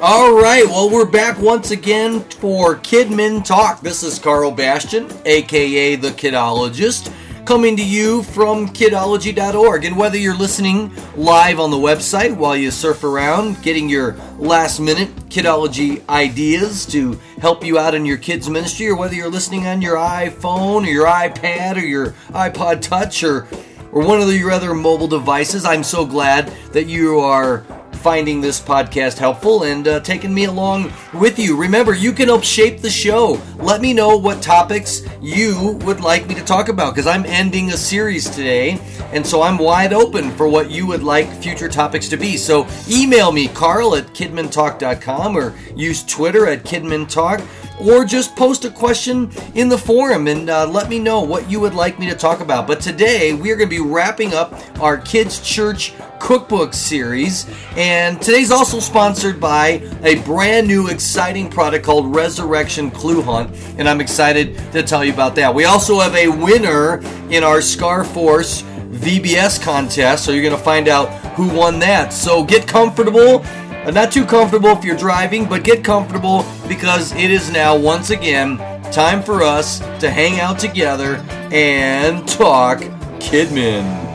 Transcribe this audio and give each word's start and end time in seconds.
All 0.00 0.32
right, 0.32 0.64
well, 0.64 0.88
we're 0.88 1.04
back 1.04 1.40
once 1.40 1.72
again 1.72 2.20
for 2.20 2.76
Kidmin 2.76 3.44
Talk. 3.44 3.80
This 3.80 4.04
is 4.04 4.20
Karl 4.20 4.52
Bastian, 4.52 5.10
aka 5.24 5.96
the 5.96 6.10
Kidologist, 6.10 7.12
coming 7.44 7.76
to 7.76 7.84
you 7.84 8.22
from 8.22 8.68
kidology.org. 8.68 9.84
And 9.84 9.96
whether 9.96 10.16
you're 10.16 10.36
listening 10.36 10.92
live 11.16 11.58
on 11.58 11.72
the 11.72 11.76
website 11.76 12.36
while 12.36 12.56
you 12.56 12.70
surf 12.70 13.02
around, 13.02 13.60
getting 13.64 13.88
your 13.88 14.12
last 14.38 14.78
minute 14.78 15.08
kidology 15.30 16.08
ideas 16.08 16.86
to 16.86 17.18
help 17.40 17.64
you 17.64 17.76
out 17.80 17.96
in 17.96 18.06
your 18.06 18.18
kids' 18.18 18.48
ministry, 18.48 18.86
or 18.86 18.96
whether 18.96 19.16
you're 19.16 19.28
listening 19.28 19.66
on 19.66 19.82
your 19.82 19.96
iPhone 19.96 20.84
or 20.84 20.90
your 20.90 21.06
iPad 21.06 21.74
or 21.74 21.84
your 21.84 22.10
iPod 22.28 22.82
Touch 22.82 23.24
or 23.24 23.48
or 23.90 24.06
one 24.06 24.20
of 24.20 24.32
your 24.32 24.52
other 24.52 24.74
mobile 24.74 25.08
devices, 25.08 25.64
I'm 25.64 25.82
so 25.82 26.04
glad 26.06 26.48
that 26.72 26.86
you 26.86 27.18
are 27.18 27.64
finding 27.92 28.40
this 28.40 28.60
podcast 28.60 29.18
helpful 29.18 29.64
and 29.64 29.86
uh, 29.86 30.00
taking 30.00 30.32
me 30.32 30.44
along 30.44 30.92
with 31.14 31.38
you. 31.38 31.56
Remember, 31.56 31.94
you 31.94 32.12
can 32.12 32.28
help 32.28 32.44
shape 32.44 32.80
the 32.80 32.90
show. 32.90 33.40
Let 33.56 33.80
me 33.80 33.92
know 33.92 34.16
what 34.16 34.40
topics 34.40 35.02
you 35.20 35.78
would 35.82 36.00
like 36.00 36.26
me 36.26 36.34
to 36.34 36.44
talk 36.44 36.68
about 36.68 36.94
because 36.94 37.06
I'm 37.06 37.26
ending 37.26 37.70
a 37.70 37.76
series 37.76 38.30
today, 38.30 38.78
and 39.12 39.26
so 39.26 39.42
I'm 39.42 39.58
wide 39.58 39.92
open 39.92 40.30
for 40.30 40.48
what 40.48 40.70
you 40.70 40.86
would 40.86 41.02
like 41.02 41.30
future 41.42 41.68
topics 41.68 42.08
to 42.08 42.16
be. 42.16 42.36
So 42.36 42.66
email 42.88 43.32
me, 43.32 43.48
carl 43.48 43.94
at 43.96 44.06
kidmintalk.com, 44.14 45.36
or 45.36 45.54
use 45.74 46.04
Twitter 46.04 46.46
at 46.46 46.64
kidmintalk 46.64 47.46
or 47.80 48.04
just 48.04 48.34
post 48.34 48.64
a 48.64 48.70
question 48.70 49.30
in 49.54 49.68
the 49.68 49.78
forum 49.78 50.26
and 50.26 50.50
uh, 50.50 50.66
let 50.66 50.88
me 50.88 50.98
know 50.98 51.20
what 51.20 51.48
you 51.50 51.60
would 51.60 51.74
like 51.74 51.98
me 51.98 52.08
to 52.08 52.16
talk 52.16 52.40
about. 52.40 52.66
But 52.66 52.80
today 52.80 53.32
we 53.32 53.50
are 53.50 53.56
going 53.56 53.68
to 53.68 53.76
be 53.76 53.80
wrapping 53.80 54.34
up 54.34 54.54
our 54.80 54.98
Kids 54.98 55.40
Church 55.40 55.92
cookbook 56.20 56.74
series, 56.74 57.46
and 57.76 58.20
today's 58.20 58.50
also 58.50 58.80
sponsored 58.80 59.40
by 59.40 59.82
a 60.02 60.20
brand 60.22 60.66
new 60.66 60.88
exciting 60.88 61.48
product 61.48 61.84
called 61.84 62.14
Resurrection 62.14 62.90
Clue 62.90 63.22
Hunt, 63.22 63.54
and 63.78 63.88
I'm 63.88 64.00
excited 64.00 64.56
to 64.72 64.82
tell 64.82 65.04
you 65.04 65.12
about 65.12 65.34
that. 65.36 65.54
We 65.54 65.64
also 65.64 66.00
have 66.00 66.14
a 66.14 66.28
winner 66.28 67.00
in 67.30 67.44
our 67.44 67.60
Scar 67.60 68.04
Force 68.04 68.62
VBS 68.62 69.62
contest, 69.62 70.24
so 70.24 70.32
you're 70.32 70.42
going 70.42 70.56
to 70.56 70.62
find 70.62 70.88
out 70.88 71.08
who 71.34 71.48
won 71.54 71.78
that. 71.78 72.12
So 72.12 72.44
get 72.44 72.66
comfortable 72.66 73.44
uh, 73.88 73.90
not 73.90 74.12
too 74.12 74.26
comfortable 74.26 74.68
if 74.68 74.84
you're 74.84 74.96
driving, 74.96 75.46
but 75.46 75.64
get 75.64 75.82
comfortable 75.82 76.44
because 76.68 77.12
it 77.12 77.30
is 77.30 77.50
now 77.50 77.74
once 77.74 78.10
again 78.10 78.58
time 78.92 79.22
for 79.22 79.42
us 79.42 79.78
to 80.00 80.10
hang 80.10 80.40
out 80.40 80.58
together 80.58 81.16
and 81.50 82.28
talk 82.28 82.80
Kidmin. 83.18 84.07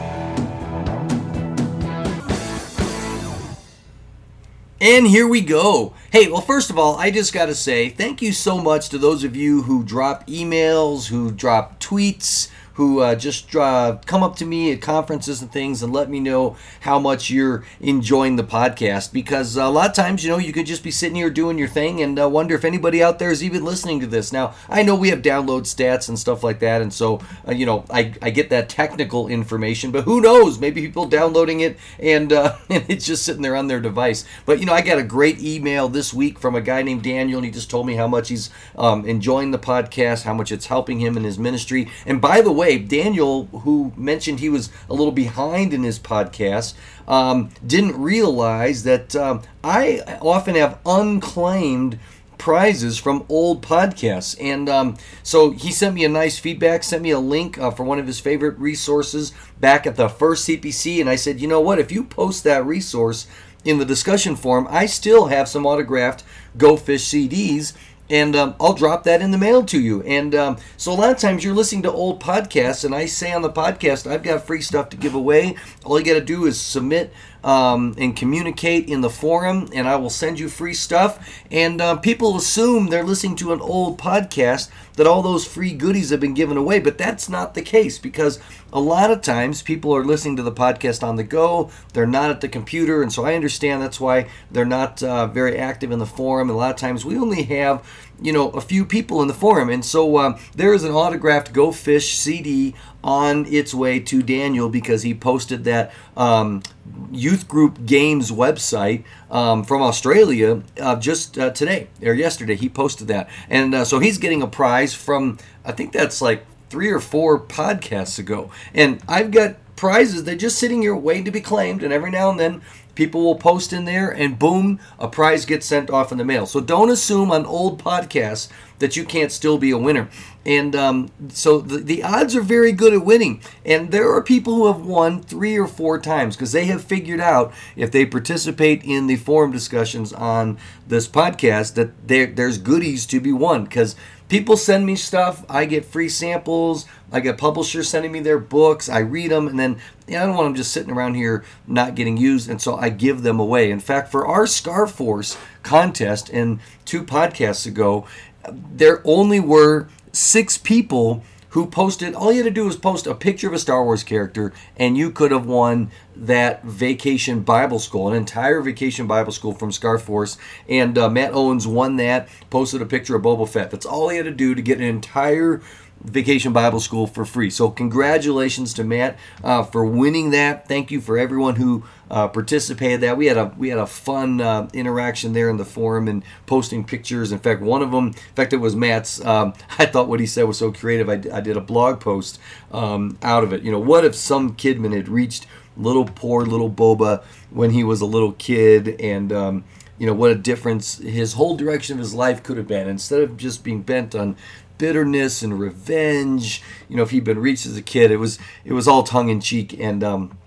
And 4.83 5.07
here 5.07 5.29
we 5.29 5.39
go. 5.39 5.93
Hey, 6.11 6.27
well, 6.27 6.41
first 6.41 6.69
of 6.69 6.77
all, 6.77 6.97
I 6.97 7.09
just 7.09 7.31
got 7.31 7.45
to 7.45 7.55
say 7.55 7.87
thank 7.87 8.21
you 8.21 8.33
so 8.33 8.57
much 8.57 8.89
to 8.89 8.97
those 8.97 9.23
of 9.23 9.33
you 9.33 9.61
who 9.61 9.81
drop 9.81 10.27
emails, 10.27 11.07
who 11.07 11.31
drop 11.31 11.79
tweets, 11.79 12.49
who 12.73 12.99
uh, 12.99 13.15
just 13.15 13.55
uh, 13.55 13.97
come 14.05 14.23
up 14.23 14.35
to 14.37 14.45
me 14.45 14.71
at 14.71 14.81
conferences 14.81 15.41
and 15.41 15.51
things 15.51 15.83
and 15.83 15.93
let 15.93 16.09
me 16.09 16.19
know 16.19 16.55
how 16.81 16.97
much 16.99 17.29
you're 17.29 17.63
enjoying 17.79 18.35
the 18.35 18.43
podcast. 18.43 19.13
Because 19.13 19.55
a 19.55 19.67
lot 19.69 19.89
of 19.89 19.95
times, 19.95 20.23
you 20.23 20.29
know, 20.29 20.37
you 20.37 20.51
could 20.51 20.65
just 20.65 20.83
be 20.83 20.91
sitting 20.91 21.15
here 21.15 21.29
doing 21.29 21.57
your 21.57 21.67
thing 21.67 22.01
and 22.01 22.19
uh, 22.19 22.27
wonder 22.27 22.55
if 22.55 22.65
anybody 22.65 23.03
out 23.03 23.19
there 23.19 23.31
is 23.31 23.43
even 23.43 23.63
listening 23.63 23.99
to 23.99 24.07
this. 24.07 24.33
Now, 24.33 24.55
I 24.67 24.83
know 24.83 24.95
we 24.95 25.09
have 25.09 25.21
download 25.21 25.61
stats 25.63 26.09
and 26.09 26.17
stuff 26.17 26.43
like 26.43 26.59
that, 26.59 26.81
and 26.81 26.91
so, 26.91 27.21
uh, 27.47 27.51
you 27.51 27.65
know, 27.65 27.85
I, 27.89 28.13
I 28.21 28.31
get 28.31 28.49
that 28.49 28.69
technical 28.69 29.27
information, 29.27 29.91
but 29.91 30.05
who 30.05 30.19
knows? 30.19 30.59
Maybe 30.59 30.81
people 30.81 31.05
downloading 31.05 31.59
it 31.59 31.77
and, 31.99 32.33
uh, 32.33 32.57
and 32.69 32.85
it's 32.87 33.05
just 33.05 33.23
sitting 33.23 33.43
there 33.43 33.55
on 33.55 33.67
their 33.67 33.79
device. 33.79 34.25
But, 34.45 34.59
you 34.59 34.65
know, 34.65 34.73
I 34.73 34.81
got 34.81 34.97
a 34.97 35.03
great 35.03 35.39
email 35.41 35.89
this 35.89 36.13
week 36.13 36.39
from 36.39 36.55
a 36.55 36.61
guy 36.61 36.81
named 36.81 37.03
Daniel, 37.03 37.37
and 37.37 37.45
he 37.45 37.51
just 37.51 37.69
told 37.69 37.85
me 37.85 37.95
how 37.95 38.07
much 38.07 38.29
he's 38.29 38.49
um, 38.75 39.05
enjoying 39.05 39.51
the 39.51 39.59
podcast, 39.59 40.23
how 40.23 40.33
much 40.33 40.51
it's 40.51 40.65
helping 40.65 40.99
him 40.99 41.17
in 41.17 41.23
his 41.23 41.37
ministry. 41.37 41.87
And 42.05 42.19
by 42.19 42.41
the 42.41 42.51
way, 42.51 42.62
way, 42.63 42.77
Daniel, 42.77 43.45
who 43.47 43.91
mentioned 43.97 44.39
he 44.39 44.49
was 44.49 44.69
a 44.89 44.93
little 44.93 45.11
behind 45.11 45.73
in 45.73 45.83
his 45.83 45.99
podcast, 45.99 46.73
um, 47.07 47.49
didn't 47.65 47.99
realize 47.99 48.83
that 48.83 49.15
um, 49.15 49.41
I 49.63 49.99
often 50.21 50.55
have 50.55 50.79
unclaimed 50.85 51.99
prizes 52.37 52.97
from 52.97 53.25
old 53.27 53.61
podcasts. 53.61 54.35
And 54.39 54.69
um, 54.69 54.97
so 55.23 55.51
he 55.51 55.71
sent 55.71 55.95
me 55.95 56.05
a 56.05 56.09
nice 56.09 56.39
feedback, 56.39 56.83
sent 56.83 57.03
me 57.03 57.11
a 57.11 57.19
link 57.19 57.57
uh, 57.57 57.71
for 57.71 57.83
one 57.83 57.99
of 57.99 58.07
his 58.07 58.19
favorite 58.19 58.57
resources 58.57 59.33
back 59.59 59.85
at 59.85 59.97
the 59.97 60.07
first 60.07 60.47
CPC. 60.47 61.01
And 61.01 61.09
I 61.09 61.15
said, 61.15 61.41
you 61.41 61.47
know 61.47 61.61
what? 61.61 61.79
If 61.79 61.91
you 61.91 62.03
post 62.03 62.43
that 62.45 62.65
resource 62.65 63.27
in 63.65 63.77
the 63.77 63.85
discussion 63.85 64.35
forum, 64.35 64.67
I 64.69 64.85
still 64.85 65.27
have 65.27 65.47
some 65.49 65.65
autographed 65.65 66.23
Go 66.57 66.77
Fish 66.77 67.03
CDs 67.05 67.73
and 68.13 68.35
um, 68.35 68.55
I'll 68.59 68.73
drop 68.73 69.05
that 69.05 69.23
in 69.23 69.31
the 69.31 69.39
mail 69.39 69.65
to 69.65 69.81
you. 69.81 70.03
And 70.03 70.35
um, 70.35 70.57
so 70.77 70.91
a 70.91 70.93
lot 70.93 71.11
of 71.11 71.17
times 71.17 71.43
you're 71.43 71.55
listening 71.55 71.81
to 71.81 71.91
old 71.91 72.21
podcasts, 72.21 72.85
and 72.85 72.93
I 72.93 73.07
say 73.07 73.33
on 73.33 73.41
the 73.41 73.49
podcast, 73.49 74.05
I've 74.05 74.21
got 74.21 74.45
free 74.45 74.61
stuff 74.61 74.89
to 74.89 74.97
give 74.97 75.15
away. 75.15 75.55
All 75.83 75.97
you 75.97 76.05
got 76.05 76.13
to 76.13 76.21
do 76.21 76.45
is 76.45 76.61
submit 76.61 77.11
um, 77.43 77.95
and 77.97 78.15
communicate 78.15 78.87
in 78.87 79.01
the 79.01 79.09
forum, 79.09 79.69
and 79.73 79.87
I 79.87 79.95
will 79.95 80.09
send 80.09 80.39
you 80.39 80.49
free 80.49 80.73
stuff. 80.73 81.43
And 81.51 81.81
uh, 81.81 81.97
people 81.97 82.35
assume 82.37 82.87
they're 82.87 83.03
listening 83.03 83.35
to 83.37 83.53
an 83.53 83.61
old 83.61 83.99
podcast 83.99 84.69
that 84.95 85.07
all 85.07 85.21
those 85.21 85.45
free 85.45 85.73
goodies 85.73 86.11
have 86.11 86.19
been 86.19 86.33
given 86.33 86.57
away, 86.57 86.79
but 86.79 86.97
that's 86.97 87.27
not 87.27 87.53
the 87.53 87.61
case 87.61 87.97
because 87.97 88.39
a 88.71 88.79
lot 88.79 89.11
of 89.11 89.21
times 89.21 89.61
people 89.61 89.95
are 89.95 90.03
listening 90.03 90.35
to 90.35 90.43
the 90.43 90.51
podcast 90.51 91.03
on 91.03 91.15
the 91.15 91.23
go. 91.23 91.71
They're 91.93 92.05
not 92.05 92.29
at 92.29 92.41
the 92.41 92.47
computer, 92.47 93.01
and 93.01 93.11
so 93.11 93.25
I 93.25 93.35
understand 93.35 93.81
that's 93.81 93.99
why 93.99 94.29
they're 94.51 94.65
not 94.65 95.01
uh, 95.01 95.27
very 95.27 95.57
active 95.57 95.91
in 95.91 95.99
the 95.99 96.05
forum. 96.05 96.49
And 96.49 96.55
a 96.55 96.59
lot 96.59 96.71
of 96.71 96.77
times 96.77 97.05
we 97.05 97.17
only 97.17 97.43
have 97.43 97.87
you 98.23 98.31
know 98.31 98.49
a 98.51 98.61
few 98.61 98.85
people 98.85 99.21
in 99.21 99.27
the 99.27 99.33
forum. 99.33 99.69
And 99.69 99.85
so 99.85 100.17
um, 100.17 100.39
there 100.55 100.73
is 100.73 100.83
an 100.83 100.91
autographed 100.91 101.53
go 101.53 101.71
fish 101.71 102.15
cd 102.15 102.73
on 103.03 103.45
its 103.47 103.73
way 103.73 103.99
to 103.99 104.23
daniel 104.23 104.69
because 104.69 105.03
he 105.03 105.13
posted 105.13 105.65
that 105.65 105.91
um, 106.15 106.63
youth 107.11 107.47
group 107.49 107.85
games 107.85 108.31
website 108.31 109.03
um, 109.29 109.63
from 109.63 109.81
australia 109.81 110.63
uh, 110.79 110.95
just 110.95 111.37
uh, 111.37 111.49
today 111.51 111.89
or 112.01 112.13
yesterday. 112.13 112.55
He 112.55 112.69
posted 112.69 113.07
that. 113.09 113.29
And 113.49 113.75
uh, 113.75 113.85
so 113.85 113.99
he's 113.99 114.17
getting 114.17 114.41
a 114.41 114.47
prize 114.47 114.93
from 114.93 115.37
i 115.65 115.71
think 115.71 115.91
that's 115.91 116.21
like 116.21 116.45
three 116.69 116.89
or 116.89 116.99
four 116.99 117.39
podcasts 117.39 118.17
ago. 118.17 118.49
And 118.73 119.01
i've 119.07 119.31
got 119.31 119.57
prizes 119.75 120.23
they're 120.23 120.35
just 120.35 120.57
sitting 120.57 120.81
here 120.81 120.95
waiting 120.95 121.25
to 121.25 121.31
be 121.31 121.41
claimed. 121.41 121.83
And 121.83 121.91
every 121.91 122.09
now 122.09 122.29
and 122.29 122.39
then 122.39 122.61
People 122.95 123.23
will 123.23 123.35
post 123.35 123.73
in 123.73 123.85
there, 123.85 124.09
and 124.09 124.37
boom, 124.37 124.79
a 124.99 125.07
prize 125.07 125.45
gets 125.45 125.65
sent 125.65 125.89
off 125.89 126.11
in 126.11 126.17
the 126.17 126.25
mail. 126.25 126.45
So 126.45 126.59
don't 126.59 126.91
assume 126.91 127.31
on 127.31 127.45
old 127.45 127.83
podcasts 127.83 128.49
that 128.79 128.95
you 128.97 129.05
can't 129.05 129.31
still 129.31 129.57
be 129.57 129.71
a 129.71 129.77
winner. 129.77 130.09
And 130.45 130.75
um, 130.75 131.09
so 131.29 131.59
the, 131.59 131.77
the 131.77 132.03
odds 132.03 132.35
are 132.35 132.41
very 132.41 132.73
good 132.73 132.93
at 132.93 133.05
winning. 133.05 133.41
And 133.65 133.91
there 133.91 134.11
are 134.13 134.21
people 134.21 134.55
who 134.55 134.67
have 134.67 134.85
won 134.85 135.21
three 135.21 135.57
or 135.57 135.67
four 135.67 135.99
times 135.99 136.35
because 136.35 136.51
they 136.51 136.65
have 136.65 136.83
figured 136.83 137.21
out 137.21 137.53
if 137.75 137.91
they 137.91 138.05
participate 138.05 138.83
in 138.83 139.07
the 139.07 139.15
forum 139.15 139.51
discussions 139.51 140.11
on 140.11 140.57
this 140.87 141.07
podcast 141.07 141.75
that 141.75 142.07
there, 142.07 142.25
there's 142.27 142.57
goodies 142.57 143.05
to 143.07 143.21
be 143.21 143.31
won 143.31 143.63
because 143.63 143.95
people 144.29 144.57
send 144.57 144.85
me 144.85 144.95
stuff. 144.95 145.45
I 145.49 145.65
get 145.65 145.85
free 145.85 146.09
samples. 146.09 146.85
I 147.11 147.19
get 147.19 147.37
publishers 147.37 147.89
sending 147.89 148.11
me 148.11 148.19
their 148.19 148.39
books. 148.39 148.89
I 148.89 148.99
read 148.99 149.31
them, 149.31 149.47
and 149.47 149.59
then 149.59 149.79
I 150.07 150.11
don't 150.11 150.35
want 150.35 150.47
them 150.47 150.55
just 150.55 150.71
sitting 150.71 150.91
around 150.91 151.15
here 151.15 151.43
not 151.67 151.95
getting 151.95 152.17
used, 152.17 152.49
and 152.49 152.61
so 152.61 152.75
I 152.75 152.89
give 152.89 153.21
them 153.21 153.39
away. 153.39 153.71
In 153.71 153.79
fact, 153.79 154.11
for 154.11 154.25
our 154.25 154.47
Scar 154.47 154.87
Force 154.87 155.37
contest, 155.61 156.29
and 156.29 156.59
two 156.85 157.03
podcasts 157.03 157.65
ago, 157.65 158.07
there 158.51 159.01
only 159.05 159.39
were 159.39 159.87
six 160.11 160.57
people 160.57 161.23
who 161.53 161.67
posted 161.67 162.15
all 162.15 162.31
you 162.31 162.39
had 162.43 162.49
to 162.49 162.51
do 162.51 162.65
was 162.65 162.75
post 162.75 163.05
a 163.05 163.13
picture 163.13 163.47
of 163.47 163.53
a 163.53 163.59
Star 163.59 163.83
Wars 163.83 164.03
character 164.03 164.51
and 164.75 164.97
you 164.97 165.11
could 165.11 165.29
have 165.29 165.45
won 165.45 165.91
that 166.15 166.63
vacation 166.63 167.41
Bible 167.41 167.77
school, 167.77 168.07
an 168.07 168.15
entire 168.15 168.59
vacation 168.59 169.05
Bible 169.05 169.31
school 169.31 169.53
from 169.53 169.71
Scar 169.71 169.99
Force. 169.99 170.39
And 170.67 170.97
uh, 170.97 171.09
Matt 171.09 171.33
Owens 171.33 171.67
won 171.67 171.97
that, 171.97 172.27
posted 172.49 172.81
a 172.81 172.87
picture 172.87 173.15
of 173.15 173.21
Boba 173.21 173.47
Fett. 173.47 173.69
That's 173.69 173.85
all 173.85 174.09
he 174.09 174.17
had 174.17 174.25
to 174.25 174.31
do 174.31 174.55
to 174.55 174.61
get 174.63 174.79
an 174.79 174.83
entire 174.83 175.61
Vacation 176.03 176.51
Bible 176.51 176.79
School 176.79 177.07
for 177.07 177.23
free. 177.23 177.49
So 177.49 177.69
congratulations 177.69 178.73
to 178.73 178.83
Matt 178.83 179.17
uh, 179.43 179.63
for 179.63 179.85
winning 179.85 180.31
that. 180.31 180.67
Thank 180.67 180.91
you 180.91 180.99
for 180.99 181.17
everyone 181.17 181.55
who 181.55 181.83
uh, 182.11 182.27
participated. 182.27 183.01
That 183.01 183.17
we 183.17 183.27
had 183.27 183.37
a 183.37 183.53
we 183.57 183.69
had 183.69 183.79
a 183.79 183.87
fun 183.87 184.41
uh, 184.41 184.67
interaction 184.73 185.33
there 185.33 185.49
in 185.49 185.57
the 185.57 185.65
forum 185.65 186.07
and 186.07 186.23
posting 186.45 186.83
pictures. 186.83 187.31
In 187.31 187.39
fact, 187.39 187.61
one 187.61 187.81
of 187.81 187.91
them, 187.91 188.07
in 188.07 188.13
fact, 188.35 188.53
it 188.53 188.57
was 188.57 188.75
Matt's. 188.75 189.23
Um, 189.25 189.53
I 189.79 189.85
thought 189.85 190.07
what 190.07 190.19
he 190.19 190.25
said 190.25 190.43
was 190.43 190.57
so 190.57 190.71
creative. 190.71 191.09
I, 191.09 191.37
I 191.37 191.41
did 191.41 191.57
a 191.57 191.61
blog 191.61 191.99
post 191.99 192.39
um, 192.71 193.17
out 193.21 193.43
of 193.43 193.53
it. 193.53 193.63
You 193.63 193.71
know, 193.71 193.79
what 193.79 194.03
if 194.03 194.15
some 194.15 194.55
kidmin 194.55 194.95
had 194.95 195.07
reached 195.07 195.47
little 195.77 196.05
poor 196.05 196.45
little 196.45 196.69
Boba 196.69 197.23
when 197.49 197.71
he 197.71 197.83
was 197.83 198.01
a 198.01 198.05
little 198.05 198.33
kid 198.33 198.99
and 198.99 199.31
um, 199.31 199.63
you 199.97 200.05
know 200.05 200.13
what 200.13 200.31
a 200.31 200.35
difference 200.35 200.97
his 200.99 201.33
whole 201.33 201.55
direction 201.55 201.93
of 201.93 201.99
his 201.99 202.13
life 202.13 202.43
could 202.43 202.57
have 202.57 202.67
been 202.67 202.87
instead 202.87 203.21
of 203.21 203.37
just 203.37 203.63
being 203.63 203.81
bent 203.81 204.13
on 204.13 204.35
bitterness 204.83 205.41
and 205.41 205.57
revenge. 205.57 206.61
You 206.89 206.97
know, 206.97 207.03
if 207.03 207.11
he'd 207.11 207.23
been 207.23 207.39
reached 207.39 207.65
as 207.65 207.77
a 207.77 207.81
kid, 207.81 208.11
it 208.11 208.17
was 208.17 208.37
it 208.65 208.73
was 208.73 208.85
all 208.85 209.01
tongue 209.01 209.29
in 209.29 209.39
cheek 209.39 209.79
and 209.79 210.03
um, 210.03 210.37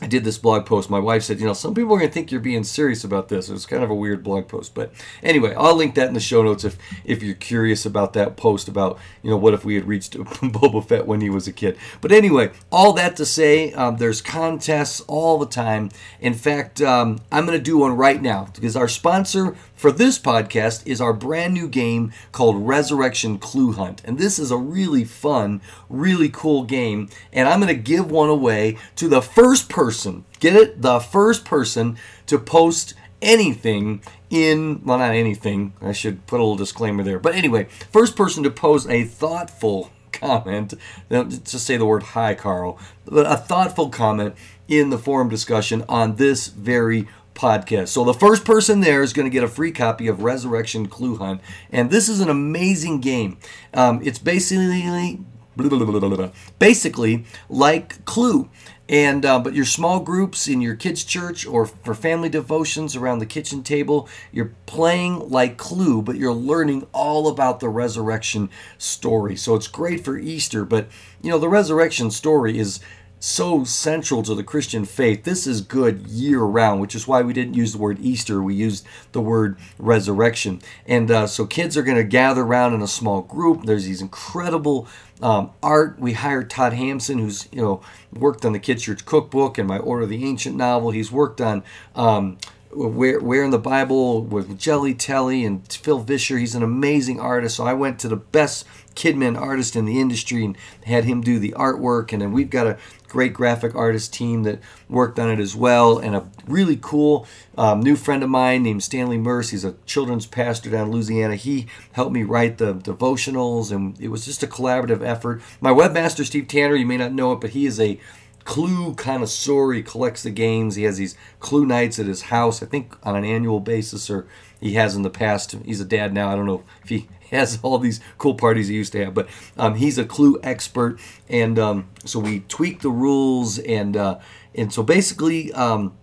I 0.00 0.06
did 0.06 0.24
this 0.24 0.38
blog 0.38 0.64
post. 0.66 0.88
My 0.90 0.98
wife 0.98 1.22
said, 1.22 1.38
you 1.38 1.46
know, 1.46 1.52
some 1.52 1.74
people 1.74 1.94
are 1.94 1.98
going 1.98 2.10
to 2.10 2.12
think 2.12 2.32
you're 2.32 2.40
being 2.40 2.64
serious 2.64 3.04
about 3.04 3.28
this. 3.28 3.48
It 3.48 3.52
was 3.52 3.66
kind 3.66 3.84
of 3.84 3.90
a 3.90 3.94
weird 3.94 4.24
blog 4.24 4.48
post. 4.48 4.74
But 4.74 4.92
anyway, 5.22 5.54
I'll 5.54 5.76
link 5.76 5.94
that 5.94 6.08
in 6.08 6.14
the 6.14 6.20
show 6.20 6.42
notes 6.42 6.64
if, 6.64 6.76
if 7.04 7.22
you're 7.22 7.36
curious 7.36 7.86
about 7.86 8.12
that 8.14 8.36
post 8.36 8.66
about, 8.66 8.98
you 9.22 9.30
know, 9.30 9.36
what 9.36 9.54
if 9.54 9.64
we 9.64 9.76
had 9.76 9.86
reached 9.86 10.14
Boba 10.16 10.84
Fett 10.84 11.06
when 11.06 11.20
he 11.20 11.30
was 11.30 11.46
a 11.46 11.52
kid. 11.52 11.78
But 12.00 12.10
anyway, 12.10 12.50
all 12.72 12.92
that 12.94 13.14
to 13.16 13.24
say, 13.24 13.72
um, 13.74 13.98
there's 13.98 14.20
contests 14.20 15.00
all 15.02 15.38
the 15.38 15.46
time. 15.46 15.90
In 16.18 16.34
fact, 16.34 16.80
um, 16.80 17.20
I'm 17.30 17.46
going 17.46 17.58
to 17.58 17.62
do 17.62 17.78
one 17.78 17.96
right 17.96 18.20
now 18.20 18.48
because 18.54 18.74
our 18.74 18.88
sponsor 18.88 19.54
for 19.82 19.90
this 19.90 20.16
podcast 20.16 20.86
is 20.86 21.00
our 21.00 21.12
brand 21.12 21.52
new 21.52 21.66
game 21.66 22.12
called 22.30 22.68
Resurrection 22.68 23.36
Clue 23.36 23.72
Hunt. 23.72 24.00
And 24.04 24.16
this 24.16 24.38
is 24.38 24.52
a 24.52 24.56
really 24.56 25.02
fun, 25.02 25.60
really 25.90 26.28
cool 26.28 26.62
game. 26.62 27.08
And 27.32 27.48
I'm 27.48 27.58
going 27.58 27.74
to 27.74 27.82
give 27.82 28.08
one 28.08 28.28
away 28.28 28.78
to 28.94 29.08
the 29.08 29.20
first 29.20 29.68
person, 29.68 30.24
get 30.38 30.54
it? 30.54 30.82
The 30.82 31.00
first 31.00 31.44
person 31.44 31.98
to 32.26 32.38
post 32.38 32.94
anything 33.20 34.02
in, 34.30 34.82
well, 34.84 34.98
not 34.98 35.14
anything. 35.14 35.72
I 35.80 35.90
should 35.90 36.28
put 36.28 36.38
a 36.38 36.44
little 36.44 36.54
disclaimer 36.54 37.02
there. 37.02 37.18
But 37.18 37.34
anyway, 37.34 37.64
first 37.90 38.14
person 38.14 38.44
to 38.44 38.50
post 38.52 38.88
a 38.88 39.02
thoughtful 39.02 39.90
comment, 40.12 40.74
just 41.10 41.66
say 41.66 41.76
the 41.76 41.86
word 41.86 42.04
hi, 42.04 42.36
Karl, 42.36 42.78
but 43.04 43.26
a 43.26 43.36
thoughtful 43.36 43.88
comment 43.88 44.36
in 44.68 44.90
the 44.90 44.98
forum 44.98 45.28
discussion 45.28 45.84
on 45.88 46.14
this 46.16 46.46
very 46.46 47.08
podcast. 47.34 47.88
So 47.88 48.04
the 48.04 48.14
first 48.14 48.44
person 48.44 48.80
there 48.80 49.02
is 49.02 49.12
going 49.12 49.26
to 49.26 49.30
get 49.30 49.44
a 49.44 49.48
free 49.48 49.72
copy 49.72 50.06
of 50.08 50.22
Resurrection 50.22 50.86
Clue 50.86 51.16
Hunt, 51.16 51.40
and 51.70 51.90
this 51.90 52.08
is 52.08 52.20
an 52.20 52.28
amazing 52.28 53.00
game. 53.00 53.38
Um, 53.74 54.00
it's 54.02 54.18
basically 54.18 55.18
blah, 55.56 55.68
blah, 55.68 56.08
blah, 56.08 56.30
basically 56.58 57.24
like 57.48 58.04
Clue. 58.04 58.48
And 58.88 59.24
uh, 59.24 59.38
but 59.38 59.54
your 59.54 59.64
small 59.64 60.00
groups 60.00 60.48
in 60.48 60.60
your 60.60 60.74
kids' 60.74 61.04
church 61.04 61.46
or 61.46 61.64
for 61.66 61.94
family 61.94 62.28
devotions 62.28 62.94
around 62.94 63.20
the 63.20 63.26
kitchen 63.26 63.62
table, 63.62 64.06
you're 64.32 64.52
playing 64.66 65.30
like 65.30 65.56
Clue, 65.56 66.02
but 66.02 66.16
you're 66.16 66.34
learning 66.34 66.86
all 66.92 67.28
about 67.28 67.60
the 67.60 67.70
resurrection 67.70 68.50
story. 68.76 69.34
So 69.36 69.54
it's 69.54 69.68
great 69.68 70.04
for 70.04 70.18
Easter. 70.18 70.64
But 70.66 70.88
you 71.22 71.30
know 71.30 71.38
the 71.38 71.48
resurrection 71.48 72.10
story 72.10 72.58
is 72.58 72.80
so 73.22 73.62
central 73.62 74.20
to 74.24 74.34
the 74.34 74.42
Christian 74.42 74.84
faith. 74.84 75.22
This 75.22 75.46
is 75.46 75.60
good 75.60 76.08
year 76.08 76.40
round, 76.40 76.80
which 76.80 76.96
is 76.96 77.06
why 77.06 77.22
we 77.22 77.32
didn't 77.32 77.54
use 77.54 77.72
the 77.72 77.78
word 77.78 77.98
Easter. 78.00 78.42
We 78.42 78.54
used 78.54 78.84
the 79.12 79.20
word 79.20 79.56
resurrection. 79.78 80.60
And 80.86 81.08
uh, 81.08 81.28
so 81.28 81.46
kids 81.46 81.76
are 81.76 81.84
going 81.84 81.98
to 81.98 82.04
gather 82.04 82.42
around 82.42 82.74
in 82.74 82.82
a 82.82 82.88
small 82.88 83.22
group. 83.22 83.62
There's 83.64 83.84
these 83.84 84.02
incredible 84.02 84.88
um, 85.22 85.52
art. 85.62 86.00
We 86.00 86.14
hired 86.14 86.50
Todd 86.50 86.72
Hampson, 86.72 87.18
who's 87.18 87.48
you 87.52 87.62
know 87.62 87.80
worked 88.12 88.44
on 88.44 88.52
the 88.52 88.58
Kids 88.58 88.82
Church 88.82 89.04
Cookbook 89.04 89.56
and 89.56 89.68
my 89.68 89.78
Order 89.78 90.02
of 90.02 90.08
the 90.08 90.24
Ancient 90.24 90.56
novel. 90.56 90.90
He's 90.90 91.12
worked 91.12 91.40
on. 91.40 91.62
Um, 91.94 92.38
where, 92.72 93.20
where 93.20 93.44
in 93.44 93.50
the 93.50 93.58
Bible 93.58 94.22
with 94.22 94.58
Jelly 94.58 94.94
Telly 94.94 95.44
and 95.44 95.66
Phil 95.70 95.98
Vischer. 95.98 96.38
He's 96.38 96.54
an 96.54 96.62
amazing 96.62 97.20
artist. 97.20 97.56
So 97.56 97.66
I 97.66 97.74
went 97.74 97.98
to 98.00 98.08
the 98.08 98.16
best 98.16 98.66
Kidmin 98.94 99.40
artist 99.40 99.76
in 99.76 99.84
the 99.84 100.00
industry 100.00 100.44
and 100.44 100.56
had 100.84 101.04
him 101.04 101.20
do 101.20 101.38
the 101.38 101.52
artwork. 101.52 102.12
And 102.12 102.22
then 102.22 102.32
we've 102.32 102.50
got 102.50 102.66
a 102.66 102.78
great 103.08 103.34
graphic 103.34 103.74
artist 103.74 104.14
team 104.14 104.42
that 104.44 104.58
worked 104.88 105.18
on 105.18 105.30
it 105.30 105.38
as 105.38 105.54
well. 105.54 105.98
And 105.98 106.16
a 106.16 106.28
really 106.46 106.78
cool 106.80 107.26
um, 107.58 107.80
new 107.80 107.96
friend 107.96 108.22
of 108.22 108.30
mine 108.30 108.62
named 108.62 108.82
Stanley 108.82 109.18
Merce. 109.18 109.50
He's 109.50 109.64
a 109.64 109.74
children's 109.84 110.26
pastor 110.26 110.70
down 110.70 110.86
in 110.86 110.92
Louisiana. 110.92 111.36
He 111.36 111.66
helped 111.92 112.12
me 112.12 112.22
write 112.22 112.58
the 112.58 112.74
devotionals, 112.74 113.70
and 113.70 114.00
it 114.00 114.08
was 114.08 114.24
just 114.24 114.42
a 114.42 114.46
collaborative 114.46 115.02
effort. 115.02 115.42
My 115.60 115.70
webmaster, 115.70 116.24
Steve 116.24 116.48
Tanner, 116.48 116.74
you 116.74 116.86
may 116.86 116.96
not 116.96 117.12
know 117.12 117.32
it, 117.32 117.40
but 117.40 117.50
he 117.50 117.66
is 117.66 117.78
a 117.78 118.00
clue 118.44 118.94
connoisseur. 118.94 119.72
He 119.72 119.82
collects 119.82 120.22
the 120.22 120.30
games. 120.30 120.76
He 120.76 120.84
has 120.84 120.98
these 120.98 121.16
clue 121.40 121.66
nights 121.66 121.98
at 121.98 122.06
his 122.06 122.22
house, 122.22 122.62
I 122.62 122.66
think 122.66 122.96
on 123.02 123.16
an 123.16 123.24
annual 123.24 123.60
basis, 123.60 124.10
or 124.10 124.26
he 124.60 124.74
has 124.74 124.94
in 124.94 125.02
the 125.02 125.10
past. 125.10 125.52
He's 125.64 125.80
a 125.80 125.84
dad 125.84 126.12
now. 126.12 126.30
I 126.30 126.36
don't 126.36 126.46
know 126.46 126.62
if 126.82 126.88
he 126.88 127.08
has 127.30 127.58
all 127.62 127.78
these 127.78 128.00
cool 128.18 128.34
parties 128.34 128.68
he 128.68 128.74
used 128.74 128.92
to 128.92 129.04
have, 129.04 129.14
but 129.14 129.28
um, 129.56 129.76
he's 129.76 129.98
a 129.98 130.04
clue 130.04 130.38
expert, 130.42 130.98
and 131.28 131.58
um, 131.58 131.88
so 132.04 132.18
we 132.18 132.40
tweak 132.40 132.80
the 132.80 132.90
rules, 132.90 133.58
and 133.58 133.96
uh, 133.96 134.18
and 134.54 134.72
so 134.72 134.82
basically. 134.82 135.52
Um, 135.52 135.94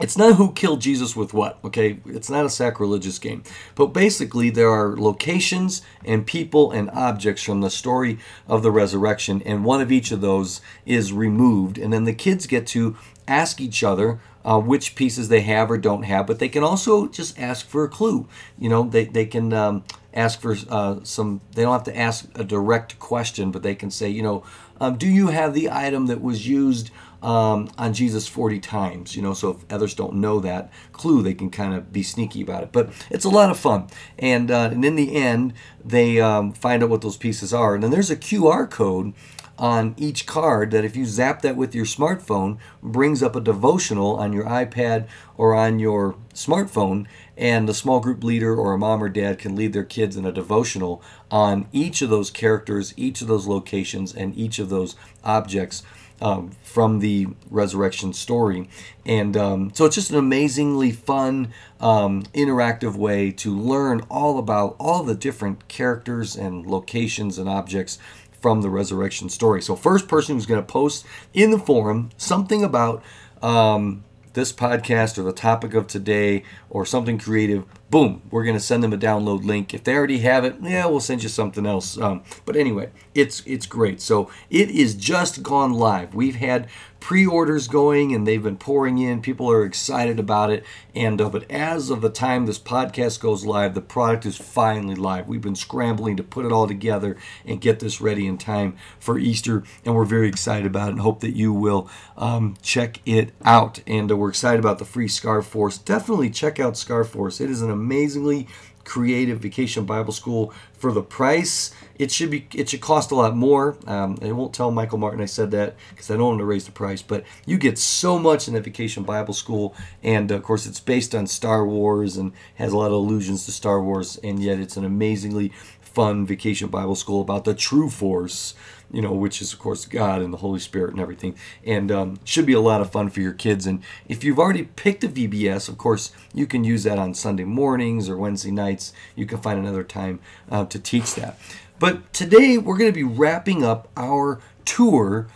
it's 0.00 0.16
not 0.16 0.36
who 0.36 0.52
killed 0.52 0.80
Jesus 0.80 1.14
with 1.14 1.34
what, 1.34 1.58
okay? 1.64 2.00
It's 2.06 2.30
not 2.30 2.44
a 2.44 2.50
sacrilegious 2.50 3.18
game. 3.18 3.42
But 3.74 3.88
basically, 3.88 4.50
there 4.50 4.70
are 4.70 4.96
locations 4.96 5.82
and 6.04 6.26
people 6.26 6.72
and 6.72 6.90
objects 6.90 7.42
from 7.42 7.60
the 7.60 7.70
story 7.70 8.18
of 8.48 8.62
the 8.62 8.70
resurrection, 8.70 9.42
and 9.44 9.64
one 9.64 9.80
of 9.80 9.92
each 9.92 10.10
of 10.10 10.20
those 10.20 10.60
is 10.86 11.12
removed. 11.12 11.78
And 11.78 11.92
then 11.92 12.04
the 12.04 12.14
kids 12.14 12.46
get 12.46 12.66
to 12.68 12.96
ask 13.28 13.60
each 13.60 13.84
other 13.84 14.18
uh, 14.44 14.58
which 14.58 14.94
pieces 14.94 15.28
they 15.28 15.42
have 15.42 15.70
or 15.70 15.78
don't 15.78 16.02
have, 16.02 16.26
but 16.26 16.38
they 16.38 16.48
can 16.48 16.64
also 16.64 17.06
just 17.06 17.38
ask 17.38 17.66
for 17.66 17.84
a 17.84 17.88
clue. 17.88 18.26
You 18.58 18.68
know, 18.68 18.82
they, 18.82 19.04
they 19.04 19.26
can 19.26 19.52
um, 19.52 19.84
ask 20.12 20.40
for 20.40 20.56
uh, 20.68 21.00
some, 21.04 21.40
they 21.54 21.62
don't 21.62 21.72
have 21.72 21.84
to 21.84 21.96
ask 21.96 22.26
a 22.34 22.44
direct 22.44 22.98
question, 22.98 23.50
but 23.50 23.62
they 23.62 23.74
can 23.74 23.90
say, 23.90 24.08
you 24.08 24.22
know, 24.22 24.42
um, 24.80 24.96
do 24.96 25.06
you 25.06 25.28
have 25.28 25.54
the 25.54 25.70
item 25.70 26.06
that 26.06 26.20
was 26.20 26.48
used 26.48 26.90
um, 27.22 27.70
on 27.78 27.94
Jesus 27.94 28.28
40 28.28 28.60
times? 28.60 29.16
You 29.16 29.22
know, 29.22 29.34
so 29.34 29.50
if 29.50 29.72
others 29.72 29.94
don't 29.94 30.14
know 30.14 30.40
that 30.40 30.70
clue, 30.92 31.22
they 31.22 31.34
can 31.34 31.50
kind 31.50 31.74
of 31.74 31.92
be 31.92 32.02
sneaky 32.02 32.42
about 32.42 32.62
it. 32.62 32.72
But 32.72 32.90
it's 33.10 33.24
a 33.24 33.30
lot 33.30 33.50
of 33.50 33.58
fun. 33.58 33.88
And, 34.18 34.50
uh, 34.50 34.70
and 34.72 34.84
in 34.84 34.96
the 34.96 35.16
end, 35.16 35.54
they 35.84 36.20
um, 36.20 36.52
find 36.52 36.82
out 36.82 36.90
what 36.90 37.00
those 37.00 37.16
pieces 37.16 37.54
are. 37.54 37.74
And 37.74 37.82
then 37.82 37.90
there's 37.90 38.10
a 38.10 38.16
QR 38.16 38.70
code 38.70 39.14
on 39.58 39.94
each 39.96 40.26
card 40.26 40.70
that 40.70 40.84
if 40.84 40.96
you 40.96 41.06
zap 41.06 41.42
that 41.42 41.56
with 41.56 41.74
your 41.74 41.84
smartphone 41.84 42.58
brings 42.82 43.22
up 43.22 43.36
a 43.36 43.40
devotional 43.40 44.16
on 44.16 44.32
your 44.32 44.44
iPad 44.44 45.06
or 45.36 45.54
on 45.54 45.78
your 45.78 46.16
smartphone 46.34 47.06
and 47.36 47.68
the 47.68 47.74
small 47.74 48.00
group 48.00 48.24
leader 48.24 48.56
or 48.56 48.72
a 48.72 48.78
mom 48.78 49.02
or 49.02 49.08
dad 49.08 49.38
can 49.38 49.54
lead 49.54 49.72
their 49.72 49.84
kids 49.84 50.16
in 50.16 50.24
a 50.24 50.32
devotional 50.32 51.02
on 51.30 51.68
each 51.72 52.02
of 52.02 52.10
those 52.10 52.30
characters, 52.30 52.92
each 52.96 53.20
of 53.20 53.28
those 53.28 53.46
locations 53.46 54.14
and 54.14 54.36
each 54.36 54.58
of 54.58 54.68
those 54.68 54.96
objects 55.22 55.82
um, 56.22 56.52
from 56.62 57.00
the 57.00 57.26
resurrection 57.50 58.12
story. 58.12 58.68
And 59.04 59.36
um, 59.36 59.72
so 59.74 59.84
it's 59.84 59.96
just 59.96 60.10
an 60.10 60.16
amazingly 60.16 60.92
fun, 60.92 61.52
um, 61.80 62.22
interactive 62.32 62.94
way 62.94 63.32
to 63.32 63.58
learn 63.58 64.02
all 64.08 64.38
about 64.38 64.76
all 64.78 65.02
the 65.02 65.16
different 65.16 65.66
characters 65.66 66.36
and 66.36 66.64
locations 66.64 67.38
and 67.38 67.48
objects 67.48 67.98
from 68.40 68.62
the 68.62 68.70
resurrection 68.70 69.28
story. 69.28 69.60
So, 69.60 69.76
first 69.76 70.08
person 70.08 70.36
who's 70.36 70.46
going 70.46 70.60
to 70.60 70.66
post 70.66 71.04
in 71.34 71.50
the 71.50 71.58
forum 71.58 72.10
something 72.16 72.64
about 72.64 73.02
um, 73.40 74.04
this 74.32 74.52
podcast 74.52 75.18
or 75.18 75.22
the 75.22 75.32
topic 75.32 75.74
of 75.74 75.86
today 75.86 76.44
or 76.70 76.86
something 76.86 77.18
creative, 77.18 77.64
boom, 77.92 78.22
we're 78.30 78.42
going 78.42 78.56
to 78.56 78.60
send 78.60 78.82
them 78.82 78.92
a 78.94 78.98
download 78.98 79.44
link. 79.44 79.74
If 79.74 79.84
they 79.84 79.94
already 79.94 80.20
have 80.20 80.44
it, 80.44 80.56
yeah, 80.62 80.86
we'll 80.86 80.98
send 80.98 81.22
you 81.22 81.28
something 81.28 81.66
else. 81.66 81.98
Um, 81.98 82.24
but 82.46 82.56
anyway, 82.56 82.90
it's 83.14 83.42
it's 83.46 83.66
great. 83.66 84.00
So 84.00 84.30
it 84.50 84.70
is 84.70 84.94
just 84.94 85.42
gone 85.44 85.74
live. 85.74 86.14
We've 86.14 86.36
had 86.36 86.68
pre-orders 87.02 87.66
going 87.66 88.14
and 88.14 88.28
they've 88.28 88.44
been 88.44 88.56
pouring 88.56 88.96
in 88.98 89.20
people 89.20 89.50
are 89.50 89.64
excited 89.64 90.20
about 90.20 90.52
it 90.52 90.64
and 90.94 91.20
uh, 91.20 91.28
but 91.28 91.50
as 91.50 91.90
of 91.90 92.00
the 92.00 92.08
time 92.08 92.46
this 92.46 92.60
podcast 92.60 93.18
goes 93.18 93.44
live 93.44 93.74
the 93.74 93.80
product 93.80 94.24
is 94.24 94.36
finally 94.36 94.94
live 94.94 95.26
we've 95.26 95.40
been 95.40 95.56
scrambling 95.56 96.16
to 96.16 96.22
put 96.22 96.46
it 96.46 96.52
all 96.52 96.68
together 96.68 97.16
and 97.44 97.60
get 97.60 97.80
this 97.80 98.00
ready 98.00 98.24
in 98.24 98.38
time 98.38 98.76
for 99.00 99.18
easter 99.18 99.64
and 99.84 99.96
we're 99.96 100.04
very 100.04 100.28
excited 100.28 100.64
about 100.64 100.90
it 100.90 100.92
and 100.92 101.00
hope 101.00 101.18
that 101.18 101.34
you 101.34 101.52
will 101.52 101.90
um, 102.16 102.54
check 102.62 103.00
it 103.04 103.32
out 103.44 103.80
and 103.84 104.12
uh, 104.12 104.16
we're 104.16 104.28
excited 104.28 104.60
about 104.60 104.78
the 104.78 104.84
free 104.84 105.08
scarf 105.08 105.44
force 105.44 105.78
definitely 105.78 106.30
check 106.30 106.60
out 106.60 106.76
scarf 106.76 107.08
force 107.08 107.40
it 107.40 107.50
is 107.50 107.62
an 107.62 107.70
amazingly 107.82 108.46
creative 108.84 109.38
vacation 109.38 109.84
bible 109.84 110.12
school 110.12 110.52
for 110.74 110.92
the 110.92 111.02
price. 111.02 111.72
It 111.98 112.10
should 112.10 112.30
be 112.30 112.48
it 112.54 112.68
should 112.68 112.80
cost 112.80 113.12
a 113.12 113.14
lot 113.14 113.36
more. 113.36 113.76
Um, 113.86 114.18
I 114.22 114.32
won't 114.32 114.52
tell 114.52 114.70
Michael 114.70 114.98
Martin 114.98 115.20
I 115.20 115.26
said 115.26 115.50
that 115.52 115.76
because 115.90 116.10
I 116.10 116.16
don't 116.16 116.26
want 116.26 116.38
to 116.40 116.44
raise 116.44 116.64
the 116.64 116.72
price, 116.72 117.02
but 117.02 117.24
you 117.46 117.58
get 117.58 117.78
so 117.78 118.18
much 118.18 118.48
in 118.48 118.54
that 118.54 118.64
Vacation 118.64 119.04
Bible 119.04 119.34
School, 119.34 119.74
and 120.02 120.30
of 120.30 120.42
course 120.42 120.66
it's 120.66 120.80
based 120.80 121.14
on 121.14 121.26
Star 121.26 121.64
Wars 121.64 122.16
and 122.16 122.32
has 122.56 122.72
a 122.72 122.76
lot 122.76 122.86
of 122.86 122.92
allusions 122.94 123.44
to 123.46 123.52
Star 123.52 123.80
Wars, 123.80 124.18
and 124.24 124.42
yet 124.42 124.58
it's 124.58 124.76
an 124.76 124.84
amazingly 124.84 125.52
fun 125.80 126.26
vacation 126.26 126.68
Bible 126.68 126.96
school 126.96 127.20
about 127.20 127.44
the 127.44 127.54
true 127.54 127.88
force, 127.90 128.54
you 128.92 129.02
know, 129.02 129.12
which 129.12 129.40
is 129.40 129.52
of 129.52 129.58
course 129.58 129.84
God 129.86 130.22
and 130.22 130.32
the 130.32 130.38
Holy 130.38 130.60
Spirit 130.60 130.92
and 130.92 131.00
everything, 131.00 131.34
and 131.64 131.90
um, 131.90 132.18
should 132.24 132.46
be 132.46 132.52
a 132.52 132.60
lot 132.60 132.80
of 132.80 132.92
fun 132.92 133.08
for 133.08 133.20
your 133.20 133.32
kids. 133.32 133.66
And 133.66 133.82
if 134.08 134.22
you've 134.22 134.38
already 134.38 134.64
picked 134.64 135.02
a 135.02 135.08
VBS, 135.08 135.68
of 135.68 135.78
course 135.78 136.12
you 136.34 136.46
can 136.46 136.62
use 136.62 136.84
that 136.84 136.98
on 136.98 137.14
Sunday 137.14 137.44
mornings 137.44 138.08
or 138.08 138.16
Wednesday 138.16 138.50
nights. 138.50 138.92
You 139.16 139.26
can 139.26 139.38
find 139.38 139.58
another 139.58 139.82
time 139.82 140.20
uh, 140.50 140.66
to 140.66 140.78
teach 140.78 141.14
that. 141.14 141.38
But 141.78 142.12
today 142.12 142.58
we're 142.58 142.76
going 142.76 142.92
to 142.92 142.94
be 142.94 143.02
wrapping 143.02 143.64
up 143.64 143.88
our 143.96 144.40
tour, 144.64 145.26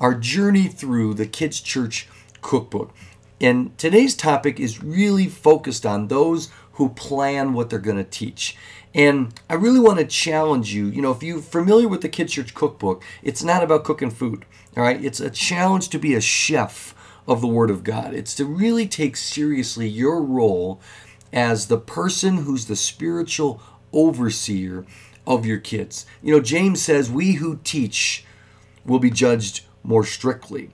our 0.00 0.14
journey 0.14 0.68
through 0.68 1.14
the 1.14 1.26
Kids 1.26 1.60
Church 1.60 2.08
Cookbook. 2.42 2.92
And 3.40 3.76
today's 3.78 4.14
topic 4.14 4.60
is 4.60 4.82
really 4.82 5.26
focused 5.28 5.84
on 5.84 6.08
those 6.08 6.50
who 6.74 6.90
plan 6.90 7.52
what 7.52 7.70
they're 7.70 7.78
going 7.78 7.96
to 7.96 8.04
teach. 8.04 8.56
And 8.94 9.38
I 9.50 9.54
really 9.54 9.80
want 9.80 9.98
to 9.98 10.06
challenge 10.06 10.72
you. 10.72 10.86
You 10.86 11.02
know, 11.02 11.10
if 11.10 11.22
you're 11.22 11.42
familiar 11.42 11.88
with 11.88 12.00
the 12.00 12.08
Kids 12.08 12.32
Church 12.32 12.54
Cookbook, 12.54 13.02
it's 13.22 13.42
not 13.42 13.62
about 13.62 13.84
cooking 13.84 14.10
food. 14.10 14.44
All 14.76 14.82
right, 14.82 15.04
it's 15.04 15.20
a 15.20 15.30
challenge 15.30 15.88
to 15.90 15.98
be 15.98 16.14
a 16.14 16.20
chef 16.20 16.94
of 17.26 17.40
the 17.40 17.48
Word 17.48 17.70
of 17.70 17.84
God. 17.84 18.14
It's 18.14 18.34
to 18.36 18.44
really 18.44 18.86
take 18.86 19.16
seriously 19.16 19.88
your 19.88 20.22
role 20.22 20.80
as 21.32 21.66
the 21.66 21.78
person 21.78 22.38
who's 22.38 22.66
the 22.66 22.76
spiritual 22.76 23.60
overseer 23.92 24.84
of 25.26 25.46
your 25.46 25.58
kids. 25.58 26.06
You 26.22 26.34
know, 26.34 26.40
James 26.40 26.82
says, 26.82 27.10
We 27.10 27.34
who 27.34 27.58
teach 27.64 28.24
will 28.84 28.98
be 28.98 29.10
judged 29.10 29.64
more 29.82 30.04
strictly. 30.04 30.70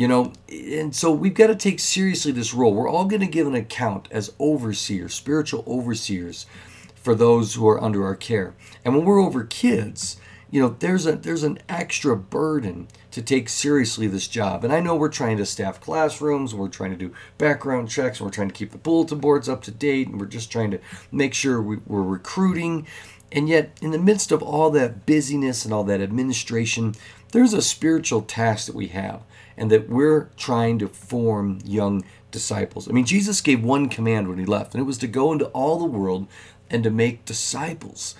You 0.00 0.08
know, 0.08 0.32
and 0.48 0.96
so 0.96 1.12
we've 1.12 1.34
got 1.34 1.48
to 1.48 1.54
take 1.54 1.78
seriously 1.78 2.32
this 2.32 2.54
role. 2.54 2.72
We're 2.72 2.88
all 2.88 3.04
going 3.04 3.20
to 3.20 3.26
give 3.26 3.46
an 3.46 3.54
account 3.54 4.08
as 4.10 4.32
overseers, 4.40 5.12
spiritual 5.12 5.62
overseers 5.66 6.46
for 6.94 7.14
those 7.14 7.52
who 7.52 7.68
are 7.68 7.84
under 7.84 8.06
our 8.06 8.16
care. 8.16 8.54
And 8.82 8.96
when 8.96 9.04
we're 9.04 9.20
over 9.20 9.44
kids, 9.44 10.16
you 10.50 10.58
know, 10.58 10.74
there's 10.78 11.04
a 11.04 11.16
there's 11.16 11.42
an 11.42 11.58
extra 11.68 12.16
burden 12.16 12.88
to 13.10 13.20
take 13.20 13.50
seriously 13.50 14.06
this 14.06 14.26
job. 14.26 14.64
And 14.64 14.72
I 14.72 14.80
know 14.80 14.96
we're 14.96 15.10
trying 15.10 15.36
to 15.36 15.44
staff 15.44 15.82
classrooms, 15.82 16.54
we're 16.54 16.68
trying 16.68 16.92
to 16.92 16.96
do 16.96 17.12
background 17.36 17.90
checks, 17.90 18.22
we're 18.22 18.30
trying 18.30 18.48
to 18.48 18.54
keep 18.54 18.70
the 18.70 18.78
bulletin 18.78 19.18
boards 19.18 19.50
up 19.50 19.60
to 19.64 19.70
date, 19.70 20.08
and 20.08 20.18
we're 20.18 20.24
just 20.24 20.50
trying 20.50 20.70
to 20.70 20.80
make 21.12 21.34
sure 21.34 21.60
we, 21.60 21.76
we're 21.86 22.00
recruiting. 22.00 22.86
And 23.32 23.50
yet, 23.50 23.76
in 23.82 23.90
the 23.90 23.98
midst 23.98 24.32
of 24.32 24.42
all 24.42 24.70
that 24.70 25.04
busyness 25.04 25.66
and 25.66 25.74
all 25.74 25.84
that 25.84 26.00
administration, 26.00 26.94
there's 27.32 27.52
a 27.52 27.62
spiritual 27.62 28.22
task 28.22 28.66
that 28.66 28.74
we 28.74 28.88
have, 28.88 29.22
and 29.60 29.70
that 29.70 29.90
we're 29.90 30.30
trying 30.38 30.78
to 30.78 30.88
form 30.88 31.58
young 31.66 32.02
disciples. 32.30 32.88
I 32.88 32.92
mean, 32.92 33.04
Jesus 33.04 33.42
gave 33.42 33.62
one 33.62 33.90
command 33.90 34.26
when 34.26 34.38
he 34.38 34.46
left, 34.46 34.74
and 34.74 34.80
it 34.80 34.86
was 34.86 34.96
to 34.98 35.06
go 35.06 35.32
into 35.32 35.48
all 35.48 35.78
the 35.78 35.84
world 35.84 36.26
and 36.70 36.82
to 36.82 36.90
make 36.90 37.26
disciples. 37.26 38.14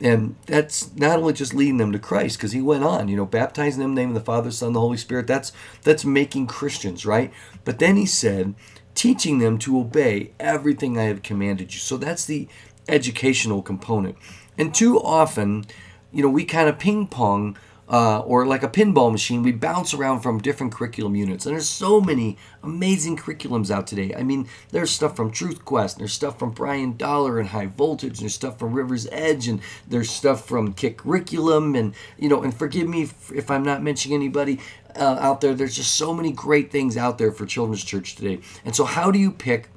And 0.00 0.36
that's 0.46 0.94
not 0.94 1.18
only 1.18 1.32
just 1.32 1.52
leading 1.52 1.78
them 1.78 1.90
to 1.90 1.98
Christ, 1.98 2.38
because 2.38 2.52
he 2.52 2.62
went 2.62 2.84
on, 2.84 3.08
you 3.08 3.16
know, 3.16 3.26
baptizing 3.26 3.80
them 3.80 3.90
in 3.90 3.94
the 3.96 4.00
name 4.02 4.08
of 4.10 4.14
the 4.14 4.20
Father, 4.20 4.52
Son, 4.52 4.72
the 4.72 4.80
Holy 4.80 4.96
Spirit. 4.96 5.26
That's 5.26 5.50
that's 5.82 6.04
making 6.04 6.46
Christians, 6.46 7.04
right? 7.04 7.32
But 7.64 7.80
then 7.80 7.96
he 7.96 8.06
said, 8.06 8.54
teaching 8.94 9.38
them 9.38 9.58
to 9.58 9.80
obey 9.80 10.30
everything 10.38 10.96
I 10.96 11.04
have 11.04 11.24
commanded 11.24 11.74
you. 11.74 11.80
So 11.80 11.96
that's 11.96 12.24
the 12.24 12.46
educational 12.88 13.62
component. 13.62 14.16
And 14.56 14.72
too 14.72 15.00
often, 15.00 15.66
you 16.12 16.22
know, 16.22 16.30
we 16.30 16.44
kind 16.44 16.68
of 16.68 16.78
ping 16.78 17.08
pong 17.08 17.56
uh, 17.88 18.20
or 18.20 18.46
like 18.46 18.62
a 18.62 18.68
pinball 18.68 19.12
machine, 19.12 19.42
we 19.42 19.52
bounce 19.52 19.92
around 19.92 20.20
from 20.20 20.40
different 20.40 20.72
curriculum 20.72 21.14
units. 21.14 21.44
And 21.44 21.54
there's 21.54 21.68
so 21.68 22.00
many 22.00 22.38
amazing 22.62 23.16
curriculums 23.16 23.70
out 23.70 23.86
today. 23.86 24.14
I 24.16 24.22
mean, 24.22 24.48
there's 24.70 24.90
stuff 24.90 25.16
from 25.16 25.30
Truth 25.30 25.64
Quest, 25.64 25.96
and 25.96 26.00
there's 26.00 26.12
stuff 26.12 26.38
from 26.38 26.52
Brian 26.52 26.96
Dollar 26.96 27.38
and 27.38 27.48
High 27.48 27.66
Voltage, 27.66 28.12
and 28.12 28.20
there's 28.20 28.34
stuff 28.34 28.58
from 28.58 28.72
River's 28.72 29.06
Edge, 29.12 29.48
and 29.48 29.60
there's 29.86 30.10
stuff 30.10 30.46
from 30.46 30.72
Kick 30.72 30.98
Curriculum, 30.98 31.74
and 31.74 31.94
you 32.18 32.28
know, 32.28 32.42
and 32.42 32.54
forgive 32.56 32.88
me 32.88 33.02
if, 33.02 33.50
I'm 33.50 33.64
not 33.64 33.82
mentioning 33.82 34.16
anybody 34.16 34.60
uh, 34.96 35.18
out 35.20 35.40
there. 35.40 35.54
There's 35.54 35.76
just 35.76 35.94
so 35.94 36.14
many 36.14 36.32
great 36.32 36.70
things 36.70 36.96
out 36.96 37.18
there 37.18 37.32
for 37.32 37.44
Children's 37.44 37.84
Church 37.84 38.14
today. 38.16 38.40
And 38.64 38.74
so, 38.74 38.84
how 38.84 39.10
do 39.10 39.18
you 39.18 39.30
pick 39.30 39.68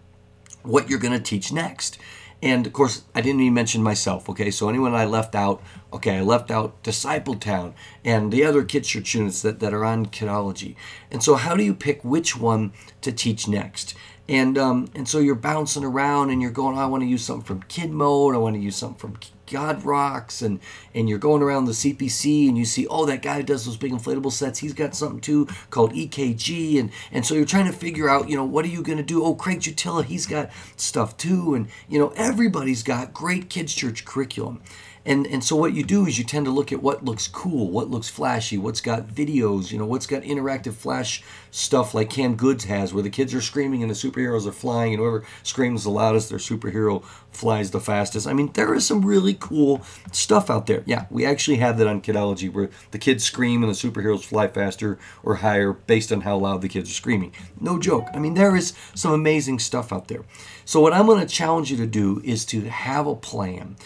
what 0.64 0.90
you're 0.90 1.00
going 1.00 1.14
to 1.14 1.20
teach 1.20 1.52
next? 1.52 1.98
And 2.41 2.67
of 2.67 2.74
course, 2.74 3.03
I 3.15 3.22
didn't 3.22 3.41
even 3.41 3.53
mention 3.56 3.82
myself. 3.82 4.29
Okay, 4.29 4.51
so 4.51 4.70
anyone 4.70 4.94
I 4.94 5.06
left 5.06 5.34
out, 5.34 5.62
okay, 5.91 6.17
I 6.17 6.22
left 6.22 6.51
out 6.51 6.82
Disciple 6.84 7.36
Town 7.36 7.74
and 8.06 8.32
the 8.32 8.44
other 8.44 8.63
kids 8.63 8.88
church 8.88 9.15
units 9.15 9.41
that, 9.41 9.60
that 9.60 9.74
are 9.74 9.84
on 9.84 10.06
Kidology. 10.08 10.75
And 11.10 11.24
so, 11.24 11.36
how 11.36 11.56
do 11.56 11.63
you 11.63 11.74
pick 11.74 12.03
which 12.03 12.38
one 12.38 12.74
to 13.01 13.12
teach 13.12 13.48
next? 13.48 13.96
And 14.29 14.58
um, 14.58 14.89
and 14.94 15.08
so 15.08 15.20
you're 15.20 15.36
bouncing 15.36 15.84
around 15.84 16.29
and 16.29 16.41
you're 16.41 16.51
going, 16.51 16.77
oh, 16.77 16.82
I 16.82 16.86
want 16.86 17.01
to 17.01 17.08
use 17.08 17.24
something 17.24 17.46
from 17.46 17.63
Kid 17.63 17.91
Mode, 17.91 18.36
I 18.36 18.38
want 18.38 18.56
to 18.56 18.62
use 18.62 18.75
something 18.75 19.00
from 19.00 19.17
God 19.48 19.84
Rocks, 19.84 20.42
and 20.42 20.60
and 20.94 21.10
you're 21.10 21.18
going 21.18 21.42
around 21.42 21.66
the 21.66 21.72
CPC 21.72 22.48
and 22.48 22.58
you 22.58 22.66
see, 22.66 22.88
oh, 22.88 23.06
that 23.06 23.22
guy 23.22 23.42
does 23.42 23.66
those 23.66 23.77
big 23.77 23.92
inflatable 23.92 24.32
sets, 24.32 24.60
he's 24.60 24.74
got 24.74 24.96
something 24.96 25.22
too 25.22 25.48
called 25.70 25.94
EKG, 25.94 26.80
and 26.80 26.92
and 27.12 27.25
so 27.25 27.34
you're 27.34 27.46
trying 27.46 27.72
to 27.72 27.77
figure 27.77 28.10
out, 28.10 28.30
you 28.30 28.36
know, 28.36 28.46
what 28.46 28.66
are 28.66 28.70
you 28.70 28.84
going 28.84 28.98
to 28.98 29.04
do? 29.04 29.24
Oh, 29.24 29.36
Craig 29.36 29.60
Jutila, 29.60 30.04
he's 30.04 30.25
got 30.25 30.50
stuff 30.75 31.18
too, 31.18 31.54
and 31.54 31.68
you 31.89 32.00
know, 32.00 32.13
everybody's 32.16 32.84
got 32.84 33.13
great 33.13 33.50
kids 33.50 33.74
church 33.74 34.06
curriculum. 34.06 34.62
And, 35.08 35.25
and 35.25 35.42
so 35.42 35.56
what 35.56 35.74
you 35.74 35.84
do 35.84 36.06
is 36.06 36.18
you 36.20 36.25
tend 36.25 36.48
to 36.48 36.51
look 36.51 36.74
at 36.74 36.84
what 36.84 37.06
looks 37.06 37.30
cool, 37.30 37.72
what 37.72 37.89
looks 37.89 38.10
flashy, 38.10 38.58
what's 38.58 38.82
got 38.82 39.08
videos, 39.08 39.72
you 39.72 39.77
know, 39.77 39.86
what's 39.86 40.06
got 40.06 40.24
interactive 40.24 40.74
flash 40.74 41.24
stuff 41.50 41.94
like 41.94 42.10
Canned 42.10 42.38
Goods 42.38 42.66
has, 42.66 42.94
where 42.94 43.01
the 43.01 43.10
kids 43.10 43.34
are 43.34 43.39
screaming 43.39 43.82
and 43.82 43.89
the 43.89 43.96
superheroes 43.96 44.46
are 44.46 44.51
flying, 44.51 44.94
and 44.94 45.01
whoever 45.01 45.25
screams 45.44 45.86
the 45.86 45.92
loudest, 45.92 46.30
their 46.30 46.39
superhero 46.39 47.06
flies 47.38 47.72
the 47.72 47.79
fastest. 47.79 48.27
I 48.27 48.34
mean, 48.34 48.51
there 48.53 48.74
is 48.74 48.86
some 48.86 49.06
really 49.06 49.36
cool 49.39 49.82
stuff 50.12 50.50
out 50.50 50.65
there. 50.65 50.84
Yeah, 50.86 51.06
we 51.10 51.25
actually 51.25 51.58
have 51.58 51.77
that 51.77 51.88
on 51.88 52.01
Kidology, 52.01 52.51
where 52.51 52.70
the 52.91 53.00
kids 53.00 53.24
scream 53.24 53.63
and 53.63 53.72
the 53.72 53.77
superheroes 53.77 54.24
fly 54.24 54.48
faster 54.48 54.98
or 55.24 55.36
higher 55.36 55.74
based 55.74 56.12
on 56.12 56.22
how 56.22 56.38
loud 56.38 56.62
the 56.62 56.70
kids 56.70 56.89
are 56.89 56.94
screaming. 56.94 57.32
No 57.60 57.79
joke. 57.79 58.08
I 58.13 58.20
mean, 58.20 58.34
there 58.34 58.56
is 58.56 58.74
some 58.96 59.13
amazing 59.13 59.60
stuff 59.60 59.94
out 59.94 60.08
there. 60.08 60.25
So 60.65 60.82
what 60.82 60.94
I'm 60.94 61.06
going 61.06 61.25
to 61.25 61.34
challenge 61.34 61.72
you 61.72 61.77
to 61.77 61.88
do 61.88 62.22
is 62.25 62.44
to 62.46 62.62
have 62.62 63.08
a 63.08 63.15
plan 63.15 63.77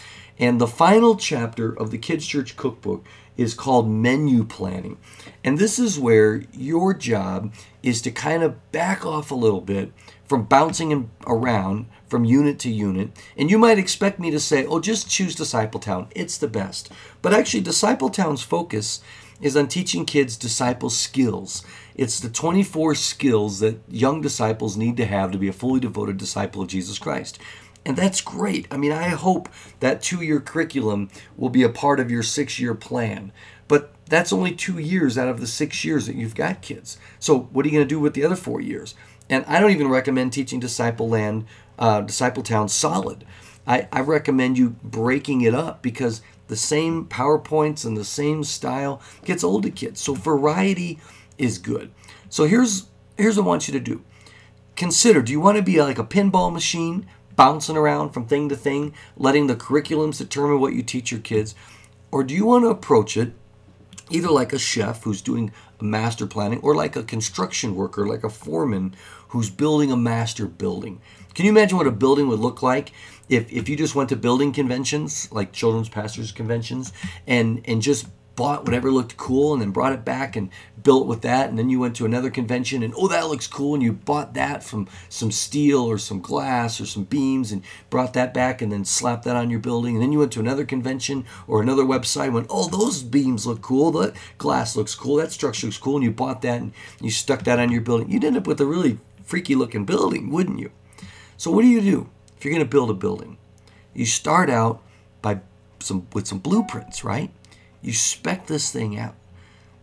and 0.41 0.60
the 0.60 0.67
final 0.67 1.15
chapter 1.15 1.72
of 1.72 1.91
the 1.91 2.00
Kids 2.00 2.25
Church 2.25 2.58
Cookbook 2.58 3.05
is 3.38 3.53
called 3.53 3.88
Menu 3.88 4.43
Planning. 4.43 4.98
And 5.43 5.60
this 5.60 5.77
is 5.77 6.00
where 6.00 6.43
your 6.51 6.96
job 6.96 7.53
is 7.84 8.01
to 8.01 8.12
kind 8.12 8.41
of 8.41 8.72
back 8.72 9.05
off 9.05 9.29
a 9.29 9.36
little 9.36 9.62
bit 9.62 9.93
from 10.25 10.46
bouncing 10.46 11.12
around 11.27 11.86
from 12.12 12.25
unit 12.25 12.60
to 12.60 12.70
unit. 12.70 13.10
And 13.38 13.50
you 13.50 13.58
might 13.58 13.80
expect 13.80 14.20
me 14.20 14.30
to 14.32 14.39
say, 14.39 14.65
oh, 14.65 14.82
just 14.82 15.10
choose 15.10 15.34
Discipletown. 15.34 16.08
It's 16.13 16.38
the 16.38 16.50
best. 16.50 16.91
But 17.22 17.34
actually, 17.34 17.63
Discipletown's 17.63 18.44
focus 18.44 19.01
is 19.39 19.56
on 19.56 19.68
teaching 19.68 20.06
kids 20.06 20.38
disciple 20.38 20.89
skills. 20.89 21.65
It's 21.96 22.20
the 22.20 22.30
24 22.30 22.94
skills 22.96 23.60
that 23.62 23.80
young 23.89 24.22
disciples 24.22 24.77
need 24.77 24.98
to 24.98 25.06
have 25.06 25.32
to 25.32 25.38
be 25.38 25.48
a 25.48 25.53
fully 25.53 25.80
devoted 25.80 26.18
disciple 26.18 26.62
of 26.62 26.68
Jesus 26.68 27.00
Christ. 27.00 27.39
And 27.86 27.98
that's 27.98 28.22
great. 28.22 28.68
I 28.70 28.77
mean, 28.77 28.91
I 28.91 29.08
hope 29.08 29.50
that 29.80 30.03
two 30.03 30.22
year 30.22 30.39
curriculum 30.39 31.10
will 31.36 31.50
be 31.50 31.63
a 31.63 31.70
part 31.70 32.00
of 32.00 32.12
your 32.12 32.22
six 32.22 32.60
year 32.60 32.75
plan. 32.75 33.32
But 33.68 33.94
that's 34.06 34.34
only 34.34 34.51
two 34.51 34.77
years 34.77 35.18
out 35.18 35.30
of 35.30 35.39
the 35.39 35.48
six 35.48 35.84
years 35.86 36.06
that 36.06 36.15
you've 36.15 36.36
got 36.36 36.62
kids. 36.62 36.98
So, 37.20 37.39
what 37.39 37.65
are 37.65 37.70
you 37.70 37.75
going 37.75 37.88
to 37.88 37.96
do 37.96 38.00
with 38.00 38.13
the 38.13 38.25
other 38.25 38.36
four 38.36 38.62
years? 38.62 38.94
And 39.32 39.46
I 39.48 39.62
don't 39.62 39.72
even 39.72 39.88
recommend 39.88 40.34
teaching 40.34 40.60
Disciple 40.60 41.08
Land, 41.08 41.46
uh, 41.82 42.00
Disciple 42.02 42.44
Town 42.44 42.70
solid. 42.70 43.26
I, 43.68 43.90
I 43.92 44.02
recommend 44.02 44.58
you 44.58 44.70
breaking 44.84 45.42
it 45.42 45.54
up 45.54 45.82
because 45.82 46.22
the 46.48 46.56
same 46.56 47.06
PowerPoints 47.06 47.86
and 47.86 47.98
the 47.98 48.06
same 48.06 48.44
style 48.44 49.02
gets 49.26 49.44
old 49.44 49.64
to 49.64 49.72
kids. 49.72 50.00
So, 50.00 50.14
variety 50.14 51.00
is 51.38 51.58
good. 51.58 51.92
So, 52.30 52.46
here's, 52.46 52.88
here's 53.18 53.38
what 53.38 53.44
I 53.44 53.48
want 53.48 53.68
you 53.68 53.74
to 53.74 53.80
do 53.80 54.04
consider 54.78 55.22
do 55.22 55.32
you 55.32 55.40
want 55.40 55.58
to 55.58 55.64
be 55.64 55.82
like 55.82 56.00
a 56.00 56.04
pinball 56.04 56.52
machine 56.52 57.06
bouncing 57.36 57.78
around 57.78 58.12
from 58.12 58.26
thing 58.26 58.50
to 58.50 58.56
thing, 58.56 58.94
letting 59.18 59.48
the 59.48 59.56
curriculums 59.56 60.18
determine 60.18 60.60
what 60.60 60.74
you 60.74 60.82
teach 60.82 61.12
your 61.12 61.20
kids? 61.20 61.56
Or 62.12 62.24
do 62.24 62.34
you 62.34 62.46
want 62.46 62.64
to 62.64 62.70
approach 62.70 63.18
it 63.18 63.34
either 64.12 64.30
like 64.30 64.53
a 64.53 64.60
chef 64.60 65.03
who's 65.03 65.22
doing 65.22 65.51
master 65.82 66.27
planning 66.27 66.60
or 66.60 66.75
like 66.75 66.96
a 66.96 67.03
construction 67.03 67.75
worker, 67.75 68.08
like 68.08 68.24
a 68.24 68.30
foreman 68.30 68.96
who's 69.30 69.50
building 69.50 69.91
a 69.91 69.98
master 69.98 70.46
building? 70.46 71.01
Can 71.34 71.46
you 71.46 71.51
imagine 71.51 71.77
what 71.77 71.88
a 71.88 71.91
building 71.91 72.27
would 72.27 72.39
look 72.39 72.62
like 72.62 72.91
if, 73.30 73.51
if 73.51 73.70
you 73.70 73.75
just 73.75 73.96
went 73.96 74.10
to 74.10 74.15
building 74.15 74.51
conventions, 74.51 75.32
like 75.32 75.53
children's 75.53 75.89
pastors 75.89 76.32
conventions, 76.32 76.91
and, 77.25 77.62
and 77.65 77.82
just 77.82 78.08
bought 78.36 78.64
whatever 78.64 78.92
looked 78.92 79.18
cool 79.18 79.54
and 79.54 79.62
then 79.62 79.72
brought 79.72 79.94
it 79.94 80.06
back 80.06 80.36
and 80.36 80.50
built 80.82 81.08
with 81.08 81.22
that. 81.22 81.50
And 81.50 81.60
then 81.60 81.70
you 81.70 81.80
went 81.80 81.96
to 81.98 82.06
another 82.06 82.30
convention 82.30 82.82
and 82.84 82.94
oh 82.98 83.08
that 83.08 83.28
looks 83.28 83.48
cool 83.48 83.74
and 83.74 83.84
you 83.84 83.94
bought 83.94 84.34
that 84.34 84.64
from 84.64 84.88
some 85.10 85.32
steel 85.32 85.82
or 85.84 85.98
some 85.98 86.22
glass 86.22 86.80
or 86.80 86.86
some 86.86 87.04
beams 87.04 87.52
and 87.52 87.64
brought 87.90 88.14
that 88.14 88.34
back 88.34 88.62
and 88.62 88.72
then 88.72 88.86
slapped 88.86 89.26
that 89.26 89.36
on 89.36 89.50
your 89.50 89.60
building. 89.60 89.96
And 89.96 90.04
then 90.04 90.12
you 90.12 90.20
went 90.20 90.32
to 90.34 90.40
another 90.40 90.66
convention 90.66 91.26
or 91.48 91.62
another 91.62 91.84
website 91.84 92.26
and 92.26 92.34
went 92.36 92.48
oh 92.50 92.68
those 92.68 93.04
beams 93.04 93.46
look 93.46 93.62
cool. 93.62 93.92
That 93.92 94.16
glass 94.38 94.76
looks 94.76 94.96
cool. 94.96 95.18
That 95.18 95.32
structure 95.32 95.68
looks 95.68 95.78
cool. 95.78 95.96
And 95.96 96.04
you 96.04 96.12
bought 96.12 96.42
that 96.42 96.62
and 96.62 96.74
you 97.02 97.12
stuck 97.12 97.44
that 97.44 97.60
on 97.60 97.72
your 97.72 97.82
building. 97.82 98.10
You'd 98.10 98.24
end 98.24 98.38
up 98.38 98.48
with 98.48 98.62
a 98.62 98.66
really 98.66 98.98
freaky 99.24 99.56
looking 99.56 99.86
building 99.86 100.30
wouldn't 100.32 100.60
you? 100.60 100.72
So 101.38 101.52
what 101.52 101.64
do 101.64 101.68
you 101.68 101.82
do 101.82 102.10
if 102.38 102.46
you're 102.46 102.54
going 102.54 102.66
to 102.66 102.70
build 102.70 102.90
a 102.90 102.94
building? 102.94 103.38
You 103.94 104.06
start 104.06 104.50
out 104.50 104.82
by 105.22 105.42
some 105.80 106.08
with 106.14 106.28
some 106.28 106.40
blueprints 106.40 107.04
right 107.04 107.32
you 107.82 107.94
spec 107.94 108.48
this 108.48 108.72
thing 108.72 108.98
out, 108.98 109.16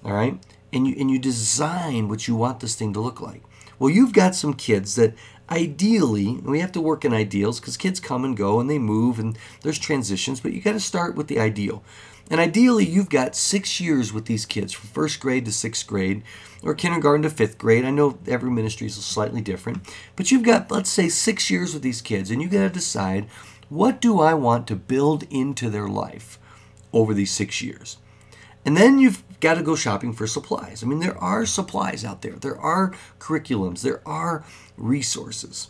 all 0.05 0.13
right? 0.13 0.39
And 0.73 0.87
you 0.87 0.95
and 0.99 1.11
you 1.11 1.19
design 1.19 2.09
what 2.09 2.29
you 2.29 2.37
want 2.37 2.61
this 2.61 2.75
thing 2.75 2.93
to 2.93 3.01
look 3.01 3.21
like. 3.21 3.43
Well, 3.79 3.91
you've 3.91 4.13
got 4.13 4.35
some 4.35 4.55
kids 4.55 4.97
that 4.97 5.15
ideally, 5.51 6.39
we 6.43 6.61
have 6.61 6.73
to 6.73 6.81
work 6.81 7.05
in 7.05 7.15
ideals 7.15 7.61
because 7.61 7.77
kids 7.77 8.01
come 8.01 8.25
and 8.25 8.37
go 8.37 8.61
and 8.61 8.69
they 8.69 8.79
move 8.79 9.19
and 9.19 9.39
there's 9.63 9.79
transitions, 9.79 10.41
but 10.41 10.53
you 10.53 10.61
got 10.61 10.73
to 10.73 10.81
start 10.81 11.15
with 11.15 11.29
the 11.29 11.39
ideal. 11.39 11.83
And 12.31 12.41
ideally, 12.41 12.85
you've 12.85 13.09
got 13.09 13.35
six 13.35 13.81
years 13.81 14.13
with 14.13 14.27
these 14.27 14.45
kids 14.45 14.73
from 14.75 14.91
first 14.91 15.19
grade 15.19 15.47
to 15.47 15.53
sixth 15.53 15.87
grade 15.87 16.23
or 16.63 16.75
kindergarten 16.75 17.23
to 17.23 17.31
fifth 17.31 17.57
grade. 17.57 17.87
I 17.87 17.91
know 17.91 18.19
every 18.27 18.51
ministry 18.51 18.87
is 18.87 18.97
slightly 18.97 19.41
different, 19.41 19.89
but 20.15 20.31
you've 20.31 20.43
got, 20.43 20.71
let's 20.71 20.91
say, 20.91 21.09
six 21.09 21.51
years 21.51 21.73
with 21.73 21.83
these 21.83 22.03
kids, 22.03 22.31
and 22.31 22.43
you 22.43 22.49
got 22.49 22.61
to 22.61 22.69
decide 22.69 23.29
what 23.71 24.01
do 24.01 24.21
I 24.21 24.35
want 24.35 24.67
to 24.67 24.77
build 24.77 25.25
into 25.31 25.71
their 25.71 25.89
life? 25.89 26.39
Over 26.93 27.15
these 27.15 27.31
six 27.31 27.63
years. 27.63 27.99
And 28.65 28.77
then 28.77 28.99
you've 28.99 29.23
got 29.41 29.55
to 29.55 29.63
go 29.63 29.77
shopping 29.77 30.13
for 30.13 30.27
supplies. 30.27 30.83
I 30.83 30.87
mean, 30.87 31.01
there 31.01 31.17
are 31.19 31.47
supplies 31.47 32.05
out 32.05 32.23
there, 32.23 32.35
there 32.35 32.59
are 32.59 32.93
curriculums, 33.19 33.83
there 33.83 34.03
are 34.07 34.45
resources. 34.77 35.69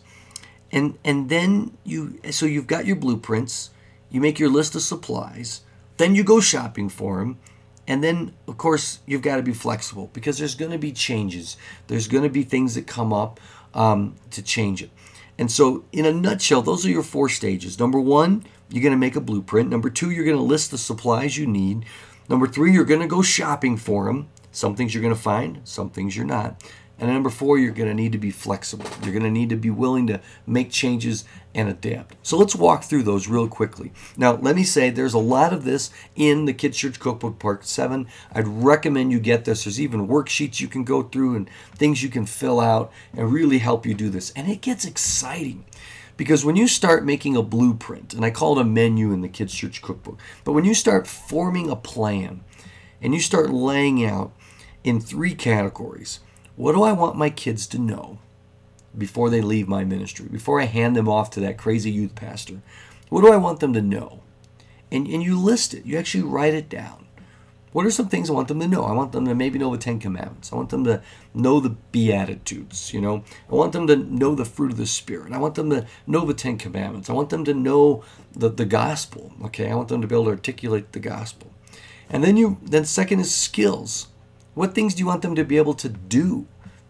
And, 0.71 0.97
and 1.03 1.29
then 1.29 1.77
you, 1.83 2.19
so 2.31 2.45
you've 2.45 2.67
got 2.67 2.85
your 2.85 2.95
blueprints, 2.95 3.69
you 4.09 4.21
make 4.21 4.39
your 4.39 4.49
list 4.49 4.75
of 4.75 4.81
supplies, 4.81 5.61
then 5.97 6.15
you 6.15 6.23
go 6.23 6.39
shopping 6.39 6.89
for 6.89 7.19
them. 7.19 7.39
And 7.87 8.03
then, 8.03 8.33
of 8.47 8.57
course, 8.57 8.99
you've 9.07 9.23
got 9.23 9.37
to 9.37 9.43
be 9.43 9.53
flexible 9.53 10.11
because 10.13 10.37
there's 10.37 10.53
going 10.55 10.71
to 10.71 10.77
be 10.77 10.91
changes. 10.91 11.57
There's 11.87 12.07
going 12.07 12.23
to 12.23 12.29
be 12.29 12.43
things 12.43 12.75
that 12.75 12.85
come 12.85 13.11
up 13.11 13.39
um, 13.73 14.15
to 14.31 14.43
change 14.43 14.83
it. 14.83 14.91
And 15.39 15.51
so, 15.51 15.85
in 15.91 16.05
a 16.05 16.11
nutshell, 16.11 16.61
those 16.61 16.85
are 16.85 16.89
your 16.89 17.01
four 17.01 17.29
stages. 17.29 17.79
Number 17.79 17.99
one, 17.99 18.43
you're 18.69 18.83
going 18.83 18.93
to 18.93 18.97
make 18.97 19.15
a 19.15 19.21
blueprint. 19.21 19.69
Number 19.69 19.89
two, 19.89 20.11
you're 20.11 20.25
going 20.25 20.37
to 20.37 20.43
list 20.43 20.71
the 20.71 20.77
supplies 20.77 21.37
you 21.37 21.47
need. 21.47 21.85
Number 22.29 22.47
three, 22.47 22.71
you're 22.71 22.85
going 22.85 23.01
to 23.01 23.07
go 23.07 23.21
shopping 23.21 23.77
for 23.77 24.05
them. 24.05 24.29
Some 24.51 24.75
things 24.75 24.93
you're 24.93 25.03
going 25.03 25.15
to 25.15 25.19
find, 25.19 25.61
some 25.63 25.89
things 25.89 26.15
you're 26.15 26.25
not. 26.25 26.61
And 26.99 27.09
number 27.09 27.29
four, 27.29 27.57
you're 27.57 27.71
going 27.71 27.87
to 27.87 27.95
need 27.95 28.11
to 28.11 28.17
be 28.17 28.29
flexible. 28.31 28.85
You're 29.03 29.13
going 29.13 29.23
to 29.23 29.31
need 29.31 29.49
to 29.49 29.55
be 29.55 29.69
willing 29.69 30.07
to 30.07 30.19
make 30.45 30.69
changes 30.69 31.23
and 31.55 31.69
adapt. 31.69 32.15
So 32.23 32.37
let's 32.37 32.55
walk 32.55 32.83
through 32.83 33.03
those 33.03 33.29
real 33.29 33.47
quickly. 33.47 33.93
Now, 34.17 34.33
let 34.33 34.55
me 34.55 34.63
say 34.63 34.89
there's 34.89 35.13
a 35.13 35.19
lot 35.19 35.53
of 35.53 35.63
this 35.63 35.91
in 36.15 36.43
the 36.43 36.53
Kids 36.53 36.77
Church 36.77 36.99
Cookbook 36.99 37.39
Part 37.39 37.65
7. 37.65 38.05
I'd 38.33 38.47
recommend 38.47 39.13
you 39.13 39.19
get 39.19 39.45
this. 39.45 39.63
There's 39.63 39.79
even 39.79 40.07
worksheets 40.07 40.59
you 40.59 40.67
can 40.67 40.83
go 40.83 41.03
through 41.03 41.35
and 41.35 41.49
things 41.73 42.03
you 42.03 42.09
can 42.09 42.25
fill 42.25 42.59
out 42.59 42.91
and 43.13 43.31
really 43.31 43.59
help 43.59 43.85
you 43.85 43.93
do 43.93 44.09
this. 44.09 44.31
And 44.31 44.49
it 44.49 44.61
gets 44.61 44.83
exciting. 44.83 45.63
Because 46.19 46.43
when 46.43 46.57
you 46.57 46.67
start 46.67 47.05
making 47.05 47.37
a 47.37 47.41
blueprint, 47.41 48.13
and 48.13 48.25
I 48.25 48.29
call 48.29 48.59
it 48.59 48.61
a 48.61 48.65
menu 48.65 49.13
in 49.13 49.21
the 49.21 49.29
Kids 49.29 49.53
Church 49.53 49.81
Cookbook, 49.81 50.19
but 50.43 50.51
when 50.51 50.65
you 50.65 50.73
start 50.73 51.07
forming 51.07 51.69
a 51.69 51.77
plan 51.77 52.43
and 53.01 53.13
you 53.13 53.21
start 53.21 53.51
laying 53.51 54.05
out 54.05 54.33
in 54.83 54.99
three 54.99 55.33
categories, 55.33 56.19
what 56.57 56.73
do 56.73 56.83
I 56.83 56.91
want 56.91 57.15
my 57.15 57.29
kids 57.29 57.67
to 57.67 57.79
know 57.79 58.19
before 58.97 59.29
they 59.29 59.39
leave 59.39 59.69
my 59.69 59.85
ministry, 59.85 60.27
before 60.29 60.59
I 60.59 60.65
hand 60.65 60.97
them 60.97 61.07
off 61.07 61.29
to 61.31 61.39
that 61.39 61.57
crazy 61.57 61.89
youth 61.89 62.15
pastor? 62.15 62.61
What 63.07 63.21
do 63.21 63.31
I 63.31 63.37
want 63.37 63.61
them 63.61 63.71
to 63.71 63.81
know? 63.81 64.19
And, 64.91 65.07
and 65.07 65.23
you 65.23 65.39
list 65.39 65.73
it, 65.73 65.85
you 65.85 65.97
actually 65.97 66.23
write 66.23 66.53
it 66.53 66.67
down. 66.67 67.07
What 67.71 67.85
are 67.85 67.91
some 67.91 68.09
things 68.09 68.29
I 68.29 68.33
want 68.33 68.47
them 68.47 68.59
to 68.59 68.67
know? 68.67 68.83
I 68.83 68.93
want 68.93 69.11
them 69.11 69.25
to 69.25 69.35
maybe 69.35 69.59
know 69.59 69.71
the 69.71 69.77
Ten 69.77 69.99
Commandments. 69.99 70.51
I 70.51 70.55
want 70.55 70.69
them 70.69 70.83
to 70.85 71.03
know 71.33 71.59
the 71.59 71.75
Beatitudes. 71.91 72.93
You 72.93 73.01
know, 73.01 73.23
I 73.49 73.55
want 73.55 73.73
them 73.73 73.85
to 73.87 73.95
know 73.95 74.33
the 74.33 74.45
fruit 74.45 74.71
of 74.71 74.77
the 74.77 74.87
Spirit. 74.87 75.33
I 75.33 75.37
want 75.37 75.55
them 75.55 75.69
to 75.69 75.85
know 76.07 76.25
the 76.25 76.33
Ten 76.33 76.57
Commandments. 76.57 77.09
I 77.09 77.13
want 77.13 77.29
them 77.29 77.45
to 77.45 77.53
know 77.53 78.03
the, 78.33 78.49
the 78.49 78.65
gospel. 78.65 79.33
Okay, 79.45 79.69
I 79.69 79.75
want 79.75 79.89
them 79.89 80.01
to 80.01 80.07
be 80.07 80.15
able 80.15 80.25
to 80.25 80.31
articulate 80.31 80.93
the 80.93 80.99
gospel. 80.99 81.51
And 82.09 82.23
then 82.23 82.37
you 82.37 82.57
then 82.63 82.85
second 82.85 83.19
is 83.19 83.33
skills. 83.33 84.07
What 84.55 84.73
things 84.73 84.95
do 84.95 84.99
you 84.99 85.05
want 85.05 85.21
them 85.21 85.35
to 85.35 85.45
be 85.45 85.57
able 85.57 85.75
to 85.75 85.89
do? 85.89 86.47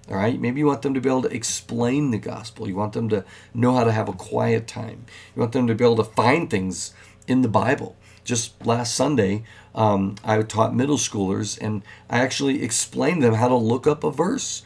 All 0.10 0.16
right, 0.16 0.40
maybe 0.40 0.60
you 0.60 0.66
want 0.66 0.82
them 0.82 0.96
to 0.96 1.02
be 1.02 1.10
able 1.10 1.22
to 1.24 1.36
explain 1.36 2.10
the 2.10 2.18
gospel. 2.18 2.68
You 2.68 2.76
want 2.76 2.94
them 2.94 3.10
to 3.10 3.24
know 3.54 3.76
how 3.76 3.84
to 3.84 3.92
have 3.92 4.10
a 4.10 4.14
quiet 4.14 4.66
time. 4.66 5.06
You 5.36 5.42
want 5.42 5.52
them 5.52 5.68
to 5.68 5.76
be 5.76 5.84
able 5.84 5.98
to 5.98 6.04
find 6.04 6.50
things 6.50 6.94
in 7.28 7.42
the 7.42 7.48
Bible. 7.48 7.96
Just 8.24 8.66
last 8.66 8.96
Sunday, 8.96 9.44
um, 9.80 10.16
I 10.26 10.42
taught 10.42 10.76
middle 10.76 10.98
schoolers 10.98 11.58
and 11.60 11.84
I 12.10 12.20
actually 12.20 12.62
explained 12.62 13.24
them 13.24 13.36
how 13.36 13.48
to 13.48 13.56
look 13.56 13.88
up 13.88 14.04
a 14.04 14.12
verse. 14.12 14.64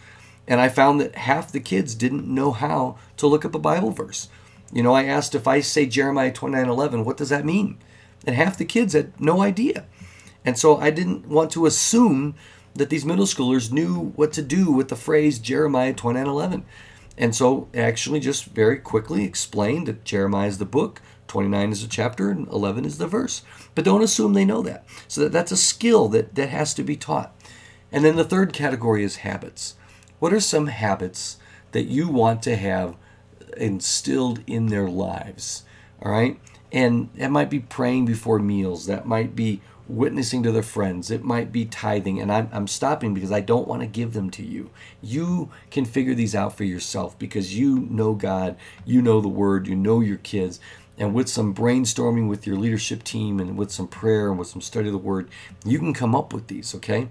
And 0.48 0.60
I 0.60 0.70
found 0.70 1.00
that 1.00 1.16
half 1.16 1.52
the 1.52 1.60
kids 1.60 1.94
didn't 1.94 2.28
know 2.28 2.52
how 2.52 2.98
to 3.18 3.28
look 3.28 3.46
up 3.46 3.54
a 3.54 3.60
Bible 3.60 3.92
verse. 3.92 4.28
You 4.74 4.82
know, 4.82 4.94
I 4.94 5.06
asked 5.06 5.36
if 5.36 5.48
I 5.48 5.60
say 5.60 5.86
Jeremiah 5.86 6.34
29 6.34 6.68
11, 6.68 7.06
what 7.06 7.18
does 7.18 7.30
that 7.30 7.46
mean? 7.46 7.78
And 8.26 8.36
half 8.36 8.58
the 8.58 8.66
kids 8.66 8.94
had 8.94 9.20
no 9.22 9.42
idea. 9.42 9.86
And 10.44 10.58
so 10.58 10.78
I 10.78 10.90
didn't 10.90 11.28
want 11.28 11.52
to 11.52 11.68
assume 11.68 12.34
that 12.74 12.90
these 12.90 13.06
middle 13.06 13.26
schoolers 13.26 13.72
knew 13.72 14.14
what 14.16 14.34
to 14.34 14.42
do 14.42 14.72
with 14.72 14.88
the 14.90 14.96
phrase 14.96 15.38
Jeremiah 15.38 15.94
29 15.94 16.26
11. 16.26 16.66
And 17.20 17.36
so 17.36 17.70
actually 17.76 18.20
just 18.20 18.46
very 18.46 18.80
quickly 18.80 19.26
explained 19.26 19.88
that 19.88 20.06
Jeremiah 20.06 20.48
is 20.48 20.58
the 20.58 20.66
book, 20.66 21.04
29 21.34 21.72
is 21.72 21.82
the 21.82 21.88
chapter, 21.88 22.30
and 22.30 22.48
11 22.50 22.86
is 22.86 23.00
the 23.00 23.08
verse. 23.08 23.42
But 23.74 23.84
don't 23.84 24.04
assume 24.04 24.34
they 24.34 24.46
know 24.46 24.62
that. 24.62 24.86
So 25.08 25.22
that, 25.22 25.32
that's 25.32 25.52
a 25.52 25.58
skill 25.58 26.08
that, 26.10 26.36
that 26.36 26.50
has 26.50 26.76
to 26.76 26.84
be 26.84 26.96
taught. 26.96 27.36
And 27.92 28.06
then 28.06 28.18
the 28.18 28.24
third 28.24 28.54
category 28.54 29.04
is 29.04 29.18
habits. 29.18 29.76
What 30.20 30.32
are 30.32 30.40
some 30.40 30.68
habits 30.68 31.38
that 31.72 31.86
you 31.86 32.08
want 32.08 32.44
to 32.44 32.56
have 32.56 32.98
instilled 33.58 34.44
in 34.46 34.68
their 34.68 34.88
lives? 34.88 35.64
All 36.04 36.12
right? 36.12 36.40
And 36.72 37.10
that 37.16 37.32
might 37.32 37.50
be 37.50 37.60
praying 37.60 38.06
before 38.06 38.38
meals. 38.38 38.86
That 38.86 39.08
might 39.08 39.36
be 39.36 39.62
witnessing 39.88 40.44
to 40.44 40.52
their 40.52 40.64
friends. 40.64 41.12
It 41.12 41.24
might 41.24 41.52
be 41.52 41.66
tithing. 41.66 42.22
And 42.22 42.32
I'm, 42.32 42.50
I'm 42.52 42.68
stopping 42.68 43.14
because 43.14 43.32
I 43.32 43.42
don't 43.42 43.68
want 43.68 43.82
to 43.82 43.88
give 43.88 44.14
them 44.14 44.30
to 44.32 44.44
you. 44.44 44.70
You 45.02 45.50
can 45.72 45.86
figure 45.86 46.14
these 46.14 46.36
out 46.36 46.56
for 46.56 46.64
yourself 46.64 47.18
because 47.20 47.58
you 47.58 47.80
know 47.90 48.14
God, 48.14 48.56
you 48.86 49.02
know 49.02 49.20
the 49.20 49.28
Word, 49.28 49.68
you 49.68 49.76
know 49.76 50.00
your 50.00 50.18
kids. 50.18 50.60
And 51.04 51.14
with 51.14 51.28
some 51.28 51.54
brainstorming 51.54 52.30
with 52.30 52.48
your 52.48 52.56
leadership 52.56 53.04
team 53.04 53.42
and 53.42 53.58
with 53.58 53.72
some 53.72 53.90
prayer 53.90 54.30
and 54.30 54.40
with 54.40 54.48
some 54.48 54.62
study 54.62 54.88
of 54.88 54.94
the 54.94 54.98
Word, 54.98 55.30
you 55.66 55.78
can 55.78 55.94
come 55.94 56.16
up 56.16 56.32
with 56.32 56.48
these, 56.48 56.74
okay? 56.76 57.10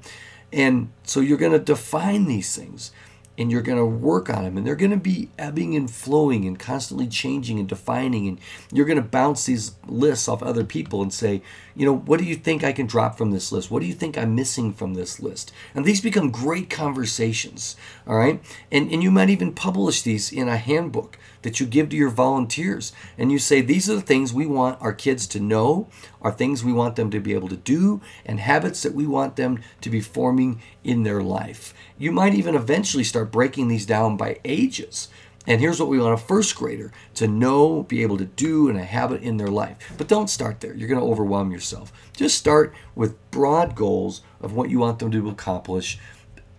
And 0.51 0.91
so 1.03 1.21
you're 1.21 1.37
going 1.37 1.53
to 1.53 1.59
define 1.59 2.25
these 2.25 2.57
things 2.57 2.91
and 3.39 3.51
you're 3.51 3.63
going 3.63 3.79
to 3.79 3.87
work 3.87 4.29
on 4.29 4.45
them 4.45 4.57
and 4.57 4.67
they're 4.67 4.77
going 4.77 4.91
to 4.91 4.97
be 4.97 5.31
ebbing 5.39 5.75
and 5.75 5.91
flowing 5.91 6.45
and 6.45 6.59
constantly 6.59 7.07
changing 7.07 7.59
and 7.59 7.69
defining 7.69 8.29
and 8.29 8.39
you're 8.71 8.87
going 8.87 8.97
to 8.97 9.03
bounce 9.03 9.47
these 9.47 9.73
lists 9.87 10.29
off 10.29 10.43
other 10.43 10.65
people 10.65 11.03
and 11.03 11.13
say 11.13 11.43
you 11.75 11.87
know 11.87 11.97
what 11.97 12.19
do 12.19 12.27
you 12.27 12.37
think 12.37 12.63
i 12.63 12.73
can 12.73 12.87
drop 12.87 13.17
from 13.17 13.31
this 13.31 13.51
list? 13.51 13.71
What 13.71 13.81
do 13.81 13.87
you 13.87 13.95
think 13.95 14.19
i'm 14.19 14.35
missing 14.35 14.73
from 14.73 14.95
this 14.95 15.21
list? 15.21 15.53
And 15.75 15.85
these 15.85 16.01
become 16.01 16.31
great 16.31 16.69
conversations 16.69 17.77
all 18.07 18.17
right? 18.17 18.43
And, 18.71 18.91
and 18.91 19.03
you 19.03 19.11
might 19.11 19.31
even 19.31 19.53
publish 19.53 20.03
these 20.03 20.33
in 20.33 20.49
a 20.49 20.57
handbook 20.57 21.19
that 21.43 21.59
you 21.59 21.67
give 21.67 21.89
to 21.91 21.97
your 21.97 22.11
volunteers 22.11 22.93
and 23.17 23.33
you 23.33 23.39
say 23.39 23.61
these 23.61 23.89
are 23.91 23.95
the 23.95 24.01
things 24.01 24.33
we 24.33 24.47
want 24.47 24.81
our 24.81 24.93
kids 24.93 25.27
to 25.29 25.41
know 25.41 25.89
are 26.23 26.33
things 26.33 26.65
we 26.65 26.73
want 26.73 26.97
them 26.97 27.11
to 27.11 27.21
be 27.21 27.35
able 27.35 27.49
to 27.49 27.57
do 27.57 28.01
and 28.25 28.41
habits 28.41 28.83
that 28.83 28.95
we 28.95 29.07
want 29.07 29.37
them 29.37 29.61
to 29.81 29.91
be 29.91 30.01
forming 30.01 30.61
in 30.83 31.03
their 31.03 31.23
life 31.23 31.75
you 32.03 32.11
might 32.11 32.35
even 32.35 32.57
eventually 32.57 33.05
start 33.05 33.31
breaking 33.31 33.69
these 33.69 33.87
down 33.87 34.17
by 34.17 34.41
ages. 34.45 35.07
And 35.47 35.61
here's 35.61 35.79
what 35.79 35.89
we 35.89 36.01
want 36.01 36.15
a 36.15 36.17
first 36.17 36.57
grader 36.57 36.93
to 37.15 37.29
know, 37.29 37.85
be 37.85 38.03
able 38.03 38.17
to 38.19 38.25
do, 38.25 38.69
and 38.69 38.77
a 38.77 38.85
habit 38.85 39.23
in 39.23 39.37
their 39.37 39.47
life. 39.47 39.77
But 39.97 40.09
don't 40.09 40.29
start 40.29 40.61
there. 40.61 40.75
You're 40.75 40.89
going 40.89 41.01
to 41.01 41.07
overwhelm 41.07 41.53
yourself. 41.53 41.93
Just 42.17 42.37
start 42.37 42.75
with 42.97 43.31
broad 43.31 43.77
goals 43.77 44.23
of 44.41 44.53
what 44.53 44.69
you 44.69 44.81
want 44.81 44.99
them 44.99 45.13
to 45.13 45.29
accomplish 45.29 46.01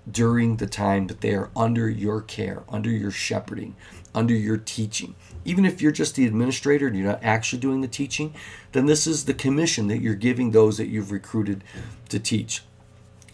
during 0.09 0.57
the 0.57 0.67
time 0.67 1.07
that 1.07 1.21
they 1.21 1.33
are 1.33 1.49
under 1.55 1.89
your 1.89 2.21
care, 2.21 2.63
under 2.69 2.89
your 2.89 3.11
shepherding, 3.11 3.75
under 4.13 4.33
your 4.33 4.57
teaching. 4.57 5.15
Even 5.45 5.65
if 5.65 5.81
you're 5.81 5.91
just 5.91 6.15
the 6.15 6.25
administrator 6.25 6.87
and 6.87 6.97
you're 6.97 7.07
not 7.07 7.23
actually 7.23 7.59
doing 7.59 7.81
the 7.81 7.87
teaching, 7.87 8.33
then 8.73 8.85
this 8.85 9.07
is 9.07 9.25
the 9.25 9.33
commission 9.33 9.87
that 9.87 10.01
you're 10.01 10.15
giving 10.15 10.51
those 10.51 10.77
that 10.77 10.87
you've 10.87 11.11
recruited 11.11 11.63
to 12.09 12.19
teach. 12.19 12.63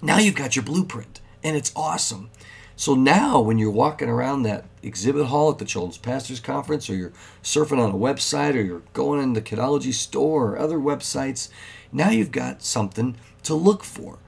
Now 0.02 0.18
you've 0.18 0.36
got 0.36 0.56
your 0.56 0.64
blueprint 0.64 1.22
and 1.44 1.56
it's 1.56 1.72
awesome. 1.76 2.30
So 2.80 2.96
now, 2.96 3.42
when 3.42 3.58
you're 3.58 3.72
walking 3.72 4.08
around 4.08 4.44
that 4.44 4.64
exhibit 4.82 5.26
hall 5.26 5.52
at 5.52 5.58
the 5.58 5.66
Children's 5.66 5.98
Pastors 5.98 6.40
Conference, 6.40 6.90
or 6.90 6.96
you're 6.96 7.12
surfing 7.44 7.84
on 7.84 7.92
a 7.92 7.94
website, 7.94 8.56
or 8.56 8.62
you're 8.62 8.84
going 8.94 9.22
in 9.22 9.34
the 9.34 9.42
Kidology 9.42 9.94
store 9.94 10.52
or 10.52 10.58
other 10.58 10.78
websites, 10.78 11.50
now 11.92 12.10
you've 12.10 12.32
got 12.32 12.64
something 12.64 13.18
to 13.44 13.54
look 13.54 13.84
for. 13.84 14.20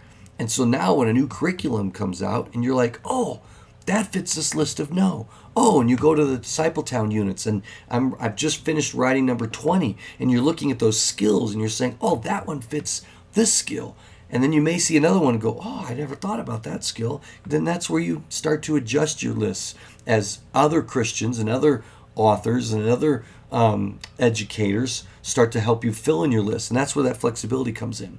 And 0.42 0.50
so 0.50 0.66
now, 0.66 0.96
when 0.96 1.08
a 1.08 1.14
new 1.14 1.28
curriculum 1.28 1.92
comes 1.92 2.24
out, 2.24 2.52
and 2.52 2.64
you're 2.64 2.74
like, 2.74 3.00
oh, 3.06 3.42
that 3.86 4.12
fits 4.12 4.34
this 4.34 4.56
list 4.56 4.80
of 4.80 4.92
no. 4.92 5.28
Oh, 5.56 5.80
and 5.80 5.88
you 5.88 5.96
go 5.96 6.16
to 6.16 6.26
the 6.26 6.40
Discipletown 6.40 7.12
units, 7.12 7.46
and 7.46 7.62
I'm, 7.92 8.16
I've 8.20 8.36
just 8.36 8.66
finished 8.66 8.96
writing 8.96 9.28
number 9.28 9.46
20, 9.46 9.96
and 10.18 10.32
you're 10.32 10.42
looking 10.42 10.72
at 10.72 10.80
those 10.80 11.00
skills, 11.00 11.52
and 11.52 11.60
you're 11.60 11.70
saying, 11.70 11.96
oh, 12.02 12.16
that 12.22 12.48
one 12.48 12.60
fits 12.60 13.06
this 13.34 13.54
skill. 13.54 13.96
And 14.32 14.42
then 14.42 14.52
you 14.52 14.64
may 14.64 14.80
see 14.80 14.98
another 14.98 15.20
one 15.20 15.38
go, 15.38 15.60
oh, 15.64 15.86
I 15.88 15.94
never 15.94 16.16
thought 16.16 16.40
about 16.40 16.64
that 16.64 16.84
skill. 16.84 17.22
Then 17.46 17.64
that's 17.64 17.88
where 17.88 18.02
you 18.02 18.24
start 18.28 18.64
to 18.64 18.76
adjust 18.76 19.22
your 19.22 19.36
lists 19.36 19.76
as 20.08 20.40
other 20.56 20.82
Christians 20.82 21.38
and 21.38 21.50
other 21.50 21.84
authors 22.16 22.74
and 22.74 22.90
other 22.90 23.24
um, 23.52 24.00
educators 24.18 25.04
start 25.22 25.52
to 25.52 25.60
help 25.60 25.86
you 25.86 25.94
fill 25.94 26.24
in 26.24 26.32
your 26.32 26.42
list. 26.42 26.72
And 26.72 26.80
that's 26.80 26.96
where 26.96 27.06
that 27.06 27.18
flexibility 27.18 27.74
comes 27.74 28.02
in. 28.02 28.18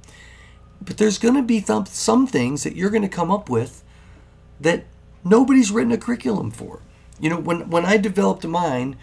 But 0.84 0.98
there's 0.98 1.18
going 1.18 1.34
to 1.34 1.42
be 1.42 1.60
th- 1.60 1.88
some 1.88 2.26
things 2.26 2.64
that 2.64 2.76
you're 2.76 2.90
going 2.90 3.02
to 3.02 3.08
come 3.08 3.30
up 3.30 3.48
with 3.48 3.82
that 4.60 4.84
nobody's 5.24 5.70
written 5.70 5.92
a 5.92 5.98
curriculum 5.98 6.50
for. 6.50 6.80
You 7.20 7.30
know, 7.30 7.38
when, 7.38 7.70
when 7.70 7.84
I 7.84 7.96
developed 7.96 8.44
mine 8.44 8.96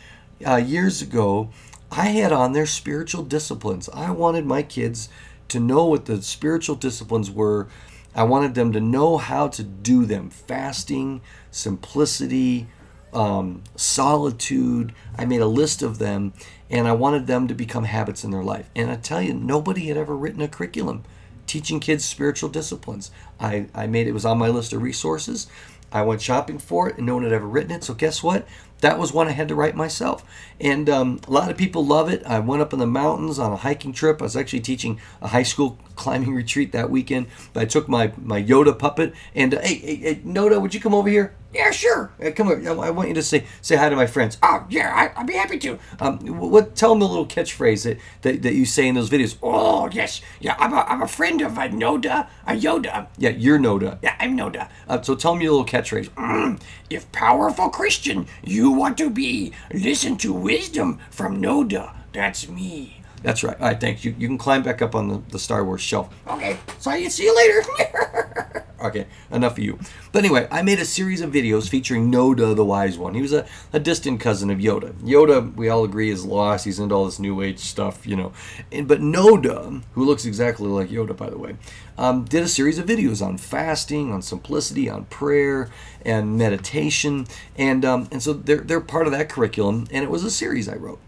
uh, 0.46 0.58
years 0.58 1.02
ago, 1.02 1.50
I 1.92 2.08
had 2.08 2.32
on 2.32 2.54
there 2.54 2.66
spiritual 2.66 3.24
disciplines. 3.24 3.90
I 3.90 4.12
wanted 4.12 4.46
my 4.46 4.62
kids 4.62 5.10
to 5.48 5.60
know 5.60 5.86
what 5.86 6.06
the 6.06 6.22
spiritual 6.22 6.76
disciplines 6.76 7.32
were. 7.32 7.68
I 8.16 8.24
wanted 8.24 8.56
them 8.56 8.72
to 8.74 8.82
know 8.82 9.18
how 9.18 9.48
to 9.50 9.64
do 9.64 10.06
them 10.06 10.30
fasting, 10.30 11.22
simplicity, 11.52 12.68
um, 13.14 13.64
solitude. 13.76 14.94
I 15.18 15.26
made 15.26 15.42
a 15.42 15.48
list 15.48 15.82
of 15.82 15.98
them 15.98 16.34
and 16.70 16.88
I 16.88 16.92
wanted 16.92 17.28
them 17.28 17.48
to 17.48 17.54
become 17.54 17.86
habits 17.86 18.24
in 18.24 18.32
their 18.32 18.44
life. 18.44 18.70
And 18.76 18.92
I 18.92 18.96
tell 18.96 19.22
you, 19.22 19.34
nobody 19.34 19.88
had 19.88 19.98
ever 19.98 20.16
written 20.16 20.42
a 20.42 20.48
curriculum 20.48 21.04
teaching 21.50 21.80
kids 21.80 22.06
spiritual 22.06 22.50
disciplines. 22.50 23.12
I, 23.40 23.68
I 23.74 23.88
made 23.88 24.08
it 24.08 24.14
was 24.14 24.26
on 24.26 24.38
my 24.38 24.48
list 24.50 24.72
of 24.72 24.82
resources. 24.82 25.48
I 25.92 26.04
went 26.04 26.22
shopping 26.22 26.60
for 26.60 26.88
it 26.88 26.98
and 26.98 27.06
no 27.08 27.16
one 27.16 27.24
had 27.24 27.34
ever 27.34 27.48
written 27.48 27.72
it. 27.72 27.84
So 27.84 27.96
guess 27.96 28.22
what? 28.22 28.48
That 28.82 28.98
was 28.98 29.14
one 29.14 29.28
I 29.28 29.32
had 29.32 29.48
to 29.50 29.56
write 29.56 29.76
myself. 29.76 30.24
And 30.60 30.90
um, 30.90 31.20
a 31.28 31.32
lot 31.32 31.50
of 31.52 31.58
people 31.58 31.86
love 31.86 32.10
it. 32.10 32.24
I 32.26 32.40
went 32.40 32.62
up 32.62 32.74
in 32.74 32.80
the 32.80 32.88
mountains 32.88 33.40
on 33.40 33.52
a 33.52 33.58
hiking 33.58 33.94
trip. 33.94 34.22
I 34.22 34.26
was 34.26 34.36
actually 34.36 34.62
teaching 34.62 35.00
a 35.22 35.28
high 35.28 35.44
school 35.44 35.78
climbing 35.96 36.34
retreat 36.34 36.72
that 36.72 36.90
weekend. 36.90 37.28
But 37.54 37.62
I 37.62 37.66
took 37.66 37.88
my, 37.88 38.14
my 38.18 38.42
Yoda 38.42 38.78
puppet 38.78 39.14
and, 39.36 39.54
uh, 39.54 39.62
hey, 39.62 39.76
hey, 39.76 39.96
hey, 39.96 40.16
Noda, 40.26 40.62
would 40.62 40.74
you 40.74 40.80
come 40.80 40.94
over 40.94 41.10
here? 41.10 41.36
Yeah, 41.54 41.72
sure. 41.72 42.12
Uh, 42.24 42.30
come 42.30 42.48
here. 42.48 42.70
I 42.70 42.92
want 42.92 43.08
you 43.08 43.16
to 43.16 43.24
say 43.24 43.46
say 43.62 43.76
hi 43.76 43.90
to 43.90 43.96
my 43.96 44.06
friends. 44.06 44.38
Oh, 44.44 44.68
yeah, 44.70 45.12
I, 45.16 45.20
would 45.20 45.26
be 45.26 45.34
happy 45.34 45.58
to. 45.60 45.80
Um, 46.00 46.20
what? 46.20 46.76
Tell 46.76 46.92
them 46.92 47.02
a 47.02 47.06
little 47.06 47.26
catchphrase 47.26 47.86
that, 47.86 47.98
that, 48.22 48.44
that 48.44 48.54
you 48.54 48.66
say 48.66 48.88
in 48.88 48.94
those 48.94 49.10
videos. 49.10 49.36
Oh, 49.42 49.90
yes. 49.92 50.22
Yeah, 50.40 50.56
I'm 50.60 50.74
a, 50.74 50.82
I'm 50.82 51.02
a 51.02 51.08
friend 51.08 51.42
of 51.42 51.58
a 51.58 51.62
Noda, 51.70 52.30
a 52.46 52.54
Yoda. 52.54 53.08
Yeah, 53.18 53.32
you're 53.32 53.58
Noda. 53.58 53.98
Yeah, 54.04 54.16
I'm 54.20 54.38
Noda. 54.38 54.70
Uh, 54.88 55.02
so 55.02 55.16
tell 55.16 55.34
me 55.36 55.48
a 55.48 55.52
little 55.52 55.66
catchphrase. 55.66 56.10
Mm, 56.10 56.62
if 56.92 57.12
powerful 57.12 57.70
Christian 57.70 58.28
you 58.44 58.69
want 58.72 58.98
to 59.00 59.10
be, 59.10 59.54
listen 59.74 60.18
to 60.18 60.34
wisdom 60.34 61.00
from 61.10 61.42
Noda. 61.42 61.96
That's 62.14 62.48
me. 62.48 63.02
That's 63.22 63.44
right. 63.44 63.60
All 63.60 63.68
right, 63.68 63.80
thanks. 63.80 64.06
You, 64.06 64.16
you 64.18 64.28
can 64.28 64.38
climb 64.38 64.64
back 64.64 64.82
up 64.82 64.96
on 64.96 65.08
the, 65.08 65.22
the 65.30 65.40
Star 65.40 65.64
Wars 65.64 65.82
shelf. 65.82 66.14
Okay, 66.28 66.58
so 66.80 66.92
I 66.92 67.08
see 67.08 67.24
you 67.24 67.36
later. 67.36 68.66
okay, 68.82 69.08
enough 69.32 69.54
of 69.54 69.64
you. 69.64 69.80
But 70.12 70.24
anyway, 70.24 70.48
I 70.52 70.62
made 70.62 70.80
a 70.80 70.86
series 70.86 71.22
of 71.22 71.32
videos 71.32 71.70
featuring 71.70 72.12
Noda 72.12 72.56
the 72.56 72.66
Wise 72.66 72.98
One. 72.98 73.14
He 73.14 73.22
was 73.22 73.34
a, 73.34 73.46
a 73.74 73.80
distant 73.80 74.20
cousin 74.20 74.50
of 74.50 74.60
Yoda. 74.60 74.94
Yoda, 75.02 75.54
we 75.56 75.70
all 75.70 75.84
agree, 75.84 76.10
is 76.10 76.26
lost. 76.26 76.66
He's 76.66 76.80
into 76.80 76.96
all 76.96 77.06
this 77.06 77.20
New 77.20 77.42
Age 77.42 77.60
stuff, 77.60 78.06
you 78.06 78.16
know. 78.16 78.32
And, 78.72 78.88
but 78.88 79.00
Noda, 79.00 79.84
who 79.94 80.06
looks 80.06 80.26
exactly 80.26 80.68
like 80.68 80.90
Yoda, 80.90 81.16
by 81.16 81.30
the 81.30 81.38
way, 81.38 81.56
um, 81.98 82.26
did 82.26 82.44
a 82.44 82.48
series 82.48 82.78
of 82.78 82.86
videos 82.86 83.26
on 83.26 83.38
fasting, 83.38 84.12
on 84.12 84.22
simplicity, 84.22 84.90
on 84.90 85.06
prayer, 85.06 85.70
and 86.06 86.38
meditation. 86.38 87.28
And, 87.58 87.84
um, 87.86 88.08
and 88.12 88.24
so 88.24 88.34
they're, 88.34 88.62
they're 88.62 88.82
part 88.82 89.06
of 89.06 89.12
that 89.14 89.30
curriculum, 89.30 89.88
and 89.92 90.04
it 90.04 90.10
was 90.10 90.24
a 90.24 90.32
series 90.32 90.70
I 90.70 90.76
wrote 90.76 91.00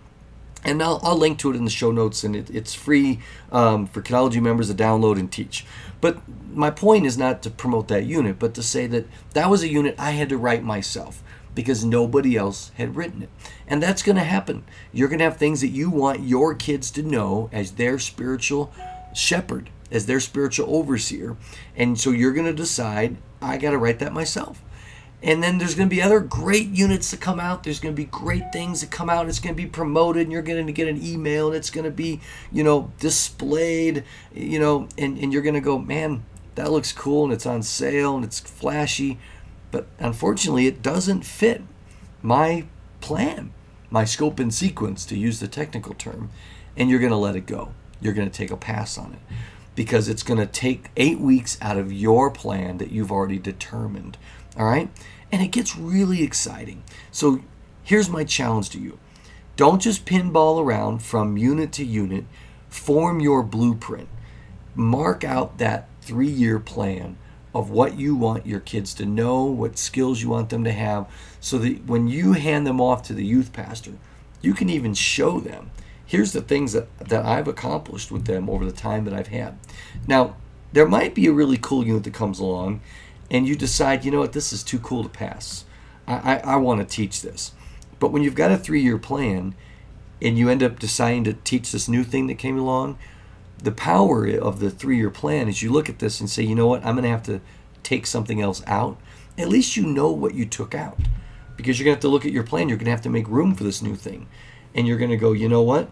and 0.63 0.81
I'll, 0.81 0.99
I'll, 1.03 1.17
link 1.17 1.39
to 1.39 1.51
it 1.51 1.55
in 1.55 1.65
the 1.65 1.71
show 1.71 1.91
notes 1.91 2.23
and 2.23 2.35
it, 2.35 2.49
it's 2.49 2.73
free 2.73 3.19
um, 3.51 3.87
for 3.87 4.01
Kidology 4.01 4.41
members 4.41 4.67
to 4.69 4.73
download 4.75 5.19
and 5.19 5.31
teach. 5.31 5.65
But 5.99 6.21
my 6.53 6.69
point 6.69 7.05
is 7.05 7.17
not 7.17 7.41
to 7.43 7.49
promote 7.49 7.87
that 7.87 8.05
unit 8.05 8.37
but 8.39 8.53
to 8.55 8.63
say 8.63 8.87
that 8.87 9.05
that 9.33 9.49
was 9.49 9.63
a 9.63 9.69
unit 9.69 9.95
i 9.97 10.11
had 10.11 10.27
to 10.29 10.37
write 10.37 10.63
myself 10.63 11.23
because 11.55 11.85
nobody 11.85 12.35
else 12.35 12.71
had 12.75 12.95
written 12.95 13.23
it. 13.23 13.29
And 13.67 13.83
that's 13.83 14.03
going 14.03 14.15
to 14.15 14.23
happen. 14.23 14.63
You're 14.93 15.09
going 15.09 15.19
to 15.19 15.25
have 15.25 15.37
things 15.37 15.59
that 15.61 15.67
you 15.67 15.89
want 15.89 16.21
your 16.21 16.55
kids 16.55 16.89
to 16.91 17.03
know 17.03 17.49
as 17.51 17.73
their 17.73 17.99
spiritual 17.99 18.73
shepherd 19.13 19.69
as 19.91 20.05
their 20.05 20.21
spiritual 20.21 20.73
overseer. 20.73 21.35
And 21.75 21.99
so 21.99 22.11
you're 22.11 22.33
going 22.33 22.45
to 22.45 22.53
decide 22.53 23.17
i 23.41 23.57
got 23.57 23.71
to 23.71 23.77
write 23.77 23.99
that 23.99 24.13
myself 24.13 24.61
and 25.23 25.43
then 25.43 25.57
there's 25.57 25.75
going 25.75 25.87
to 25.87 25.95
be 25.95 26.01
other 26.01 26.19
great 26.19 26.69
units 26.69 27.11
that 27.11 27.21
come 27.21 27.39
out. 27.39 27.63
There's 27.63 27.79
going 27.79 27.93
to 27.95 28.01
be 28.01 28.05
great 28.05 28.51
things 28.51 28.81
that 28.81 28.89
come 28.89 29.09
out. 29.09 29.29
It's 29.29 29.39
going 29.39 29.55
to 29.55 29.61
be 29.61 29.69
promoted, 29.69 30.23
and 30.23 30.31
you're 30.31 30.41
going 30.41 30.65
to 30.65 30.73
get 30.73 30.87
an 30.87 31.03
email, 31.03 31.47
and 31.47 31.55
it's 31.55 31.69
going 31.69 31.85
to 31.85 31.91
be, 31.91 32.21
you 32.51 32.63
know, 32.63 32.91
displayed, 32.99 34.03
you 34.33 34.59
know, 34.59 34.87
and, 34.97 35.17
and 35.17 35.31
you're 35.31 35.43
going 35.43 35.55
to 35.55 35.61
go, 35.61 35.77
man, 35.77 36.23
that 36.55 36.71
looks 36.71 36.91
cool, 36.91 37.23
and 37.23 37.33
it's 37.33 37.45
on 37.45 37.61
sale, 37.61 38.15
and 38.15 38.25
it's 38.25 38.39
flashy. 38.39 39.19
But 39.69 39.87
unfortunately, 39.99 40.65
it 40.67 40.81
doesn't 40.81 41.23
fit 41.23 41.61
my 42.21 42.65
plan, 42.99 43.53
my 43.89 44.05
scope 44.05 44.39
and 44.39 44.53
sequence, 44.53 45.05
to 45.05 45.17
use 45.17 45.39
the 45.39 45.47
technical 45.47 45.93
term. 45.93 46.29
And 46.75 46.89
you're 46.89 46.99
going 46.99 47.11
to 47.11 47.17
let 47.17 47.35
it 47.35 47.45
go. 47.45 47.73
You're 48.01 48.13
going 48.13 48.29
to 48.29 48.35
take 48.35 48.51
a 48.51 48.57
pass 48.57 48.97
on 48.97 49.13
it 49.13 49.19
because 49.75 50.09
it's 50.09 50.23
going 50.23 50.39
to 50.39 50.45
take 50.45 50.89
eight 50.97 51.19
weeks 51.19 51.57
out 51.61 51.77
of 51.77 51.91
your 51.91 52.29
plan 52.29 52.77
that 52.79 52.91
you've 52.91 53.11
already 53.11 53.39
determined. 53.39 54.17
All 54.57 54.65
right? 54.65 54.89
And 55.31 55.41
it 55.41 55.49
gets 55.49 55.77
really 55.77 56.23
exciting. 56.23 56.83
So 57.11 57.41
here's 57.83 58.09
my 58.09 58.23
challenge 58.23 58.69
to 58.71 58.79
you 58.79 58.99
don't 59.55 59.81
just 59.81 60.05
pinball 60.05 60.61
around 60.61 61.03
from 61.03 61.37
unit 61.37 61.71
to 61.73 61.85
unit, 61.85 62.25
form 62.69 63.19
your 63.19 63.43
blueprint. 63.43 64.09
Mark 64.73 65.23
out 65.23 65.57
that 65.57 65.87
three 66.01 66.29
year 66.29 66.59
plan 66.59 67.17
of 67.53 67.69
what 67.69 67.99
you 67.99 68.15
want 68.15 68.45
your 68.45 68.61
kids 68.61 68.93
to 68.93 69.05
know, 69.05 69.43
what 69.43 69.77
skills 69.77 70.21
you 70.21 70.29
want 70.29 70.49
them 70.49 70.63
to 70.63 70.71
have, 70.71 71.05
so 71.39 71.57
that 71.57 71.85
when 71.85 72.07
you 72.07 72.33
hand 72.33 72.65
them 72.65 72.79
off 72.79 73.03
to 73.03 73.13
the 73.13 73.25
youth 73.25 73.51
pastor, 73.51 73.91
you 74.41 74.53
can 74.53 74.69
even 74.69 74.93
show 74.93 75.39
them. 75.39 75.69
Here's 76.05 76.31
the 76.31 76.41
things 76.41 76.73
that, 76.73 76.97
that 76.99 77.25
I've 77.25 77.47
accomplished 77.47 78.11
with 78.11 78.25
them 78.25 78.49
over 78.49 78.65
the 78.65 78.71
time 78.71 79.05
that 79.05 79.13
I've 79.13 79.27
had. 79.27 79.57
Now, 80.07 80.35
there 80.73 80.87
might 80.87 81.13
be 81.13 81.27
a 81.27 81.33
really 81.33 81.57
cool 81.57 81.85
unit 81.85 82.05
that 82.05 82.13
comes 82.13 82.39
along 82.39 82.81
and 83.31 83.47
you 83.47 83.55
decide, 83.55 84.03
you 84.03 84.11
know 84.11 84.19
what, 84.19 84.33
this 84.33 84.51
is 84.51 84.61
too 84.61 84.77
cool 84.77 85.03
to 85.03 85.09
pass. 85.09 85.63
I, 86.05 86.35
I, 86.35 86.53
I 86.53 86.55
want 86.57 86.81
to 86.81 86.95
teach 86.95 87.21
this. 87.21 87.53
But 87.97 88.11
when 88.11 88.21
you've 88.21 88.35
got 88.35 88.51
a 88.51 88.57
three 88.57 88.81
year 88.81 88.97
plan 88.97 89.55
and 90.21 90.37
you 90.37 90.49
end 90.49 90.61
up 90.61 90.77
deciding 90.77 91.23
to 91.23 91.33
teach 91.33 91.71
this 91.71 91.87
new 91.87 92.03
thing 92.03 92.27
that 92.27 92.37
came 92.37 92.59
along, 92.59 92.99
the 93.57 93.71
power 93.71 94.27
of 94.27 94.59
the 94.59 94.69
three 94.69 94.97
year 94.97 95.09
plan 95.09 95.47
is 95.47 95.63
you 95.63 95.71
look 95.71 95.87
at 95.87 95.99
this 95.99 96.19
and 96.19 96.29
say, 96.29 96.43
you 96.43 96.55
know 96.55 96.67
what, 96.67 96.85
I'm 96.85 96.95
going 96.95 97.03
to 97.03 97.09
have 97.09 97.23
to 97.23 97.39
take 97.83 98.05
something 98.05 98.41
else 98.41 98.61
out. 98.67 98.99
At 99.37 99.47
least 99.47 99.77
you 99.77 99.85
know 99.85 100.11
what 100.11 100.35
you 100.35 100.45
took 100.45 100.75
out 100.75 100.99
because 101.55 101.79
you're 101.79 101.85
going 101.85 101.93
to 101.93 101.97
have 101.97 102.01
to 102.01 102.09
look 102.09 102.25
at 102.25 102.33
your 102.33 102.43
plan. 102.43 102.67
You're 102.67 102.77
going 102.77 102.85
to 102.85 102.91
have 102.91 103.01
to 103.01 103.09
make 103.09 103.27
room 103.29 103.55
for 103.55 103.63
this 103.63 103.81
new 103.81 103.95
thing. 103.95 104.27
And 104.75 104.87
you're 104.87 104.97
going 104.97 105.11
to 105.11 105.17
go, 105.17 105.31
you 105.31 105.47
know 105.47 105.61
what, 105.61 105.89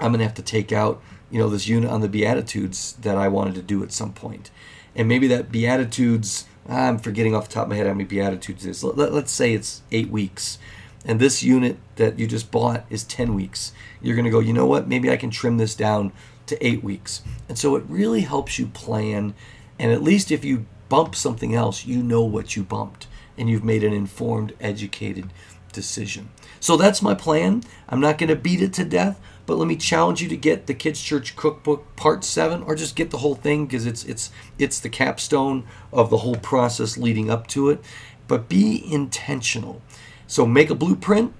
I'm 0.00 0.10
going 0.10 0.18
to 0.18 0.24
have 0.24 0.34
to 0.34 0.42
take 0.42 0.72
out, 0.72 1.00
you 1.30 1.38
know, 1.38 1.48
this 1.48 1.68
unit 1.68 1.90
on 1.90 2.00
the 2.00 2.08
Beatitudes 2.08 2.94
that 3.02 3.16
I 3.16 3.28
wanted 3.28 3.54
to 3.54 3.62
do 3.62 3.82
at 3.84 3.92
some 3.92 4.12
point. 4.12 4.50
And 4.96 5.06
maybe 5.06 5.26
that 5.28 5.52
Beatitudes 5.52 6.46
I'm 6.68 6.98
forgetting 6.98 7.34
off 7.34 7.48
the 7.48 7.54
top 7.54 7.64
of 7.64 7.68
my 7.70 7.76
head 7.76 7.86
how 7.86 7.92
many 7.92 8.04
Beatitudes 8.04 8.66
is. 8.66 8.82
Let, 8.82 9.12
us 9.12 9.30
say 9.30 9.54
it's 9.54 9.82
eight 9.92 10.10
weeks, 10.10 10.58
and 11.04 11.20
this 11.20 11.42
unit 11.42 11.78
that 11.96 12.18
you 12.18 12.26
just 12.26 12.50
bought 12.50 12.84
is 12.90 13.04
10 13.04 13.34
weeks. 13.34 13.72
You're 14.02 14.16
going 14.16 14.24
to 14.24 14.30
go, 14.30 14.40
you 14.40 14.52
know 14.52 14.66
what? 14.66 14.88
Maybe 14.88 15.10
I 15.10 15.16
can 15.16 15.30
trim 15.30 15.58
this 15.58 15.74
down 15.74 16.12
to 16.46 16.66
eight 16.66 16.82
weeks. 16.82 17.22
And 17.48 17.58
so 17.58 17.76
it 17.76 17.84
really 17.88 18.22
helps 18.22 18.58
you 18.58 18.66
plan. 18.66 19.34
And 19.78 19.92
at 19.92 20.02
least 20.02 20.30
if 20.30 20.44
you 20.44 20.66
bump 20.88 21.14
something 21.14 21.54
else, 21.54 21.86
you 21.86 22.02
know 22.02 22.22
what 22.22 22.56
you 22.56 22.62
bumped, 22.62 23.06
and 23.38 23.48
you've 23.48 23.64
made 23.64 23.84
an 23.84 23.92
informed, 23.92 24.52
educated 24.60 25.30
decision. 25.72 26.30
So 26.60 26.76
that's 26.76 27.02
my 27.02 27.14
plan. 27.14 27.62
I'm 27.88 28.00
not 28.00 28.18
going 28.18 28.28
to 28.28 28.36
beat 28.36 28.62
it 28.62 28.72
to 28.74 28.84
death. 28.84 29.20
But 29.46 29.58
let 29.58 29.68
me 29.68 29.76
challenge 29.76 30.20
you 30.20 30.28
to 30.28 30.36
get 30.36 30.66
the 30.66 30.74
Kids 30.74 31.00
Church 31.00 31.36
Cookbook 31.36 31.94
Part 31.94 32.24
Seven, 32.24 32.64
or 32.64 32.74
just 32.74 32.96
get 32.96 33.10
the 33.10 33.18
whole 33.18 33.36
thing 33.36 33.66
because 33.66 33.86
it's 33.86 34.04
it's 34.04 34.30
it's 34.58 34.80
the 34.80 34.88
capstone 34.88 35.64
of 35.92 36.10
the 36.10 36.18
whole 36.18 36.34
process 36.34 36.98
leading 36.98 37.30
up 37.30 37.46
to 37.48 37.70
it. 37.70 37.80
But 38.26 38.48
be 38.48 38.82
intentional. 38.92 39.82
So 40.26 40.46
make 40.46 40.68
a 40.68 40.74
blueprint, 40.74 41.32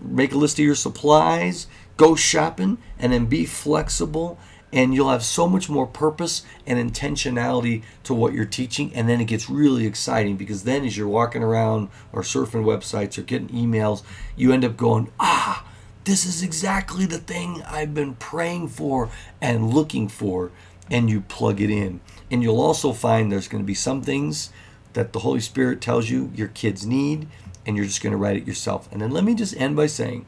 make 0.00 0.32
a 0.32 0.36
list 0.36 0.58
of 0.58 0.64
your 0.64 0.74
supplies, 0.74 1.68
go 1.96 2.16
shopping, 2.16 2.78
and 2.98 3.12
then 3.12 3.26
be 3.26 3.46
flexible. 3.46 4.36
And 4.74 4.92
you'll 4.92 5.10
have 5.10 5.22
so 5.22 5.46
much 5.46 5.70
more 5.70 5.86
purpose 5.86 6.42
and 6.66 6.78
intentionality 6.78 7.84
to 8.02 8.12
what 8.12 8.34
you're 8.34 8.44
teaching. 8.44 8.92
And 8.92 9.08
then 9.08 9.20
it 9.20 9.26
gets 9.26 9.48
really 9.48 9.86
exciting 9.86 10.36
because 10.36 10.64
then, 10.64 10.84
as 10.84 10.96
you're 10.96 11.08
walking 11.08 11.42
around 11.44 11.88
or 12.12 12.22
surfing 12.22 12.64
websites 12.64 13.16
or 13.16 13.22
getting 13.22 13.48
emails, 13.48 14.02
you 14.36 14.52
end 14.52 14.64
up 14.64 14.76
going, 14.76 15.12
ah, 15.20 15.64
this 16.04 16.26
is 16.26 16.42
exactly 16.42 17.06
the 17.06 17.18
thing 17.18 17.62
I've 17.66 17.94
been 17.94 18.16
praying 18.16 18.68
for 18.68 19.10
and 19.40 19.72
looking 19.72 20.08
for. 20.08 20.50
And 20.90 21.08
you 21.08 21.22
plug 21.22 21.60
it 21.62 21.70
in. 21.70 22.00
And 22.30 22.42
you'll 22.42 22.60
also 22.60 22.92
find 22.92 23.30
there's 23.30 23.48
going 23.48 23.62
to 23.62 23.66
be 23.66 23.74
some 23.74 24.02
things 24.02 24.50
that 24.94 25.12
the 25.12 25.20
Holy 25.20 25.40
Spirit 25.40 25.80
tells 25.80 26.10
you 26.10 26.32
your 26.34 26.48
kids 26.48 26.84
need, 26.84 27.28
and 27.64 27.76
you're 27.76 27.86
just 27.86 28.02
going 28.02 28.10
to 28.10 28.16
write 28.16 28.36
it 28.36 28.46
yourself. 28.46 28.88
And 28.92 29.00
then 29.00 29.12
let 29.12 29.24
me 29.24 29.34
just 29.34 29.56
end 29.56 29.76
by 29.76 29.86
saying 29.86 30.26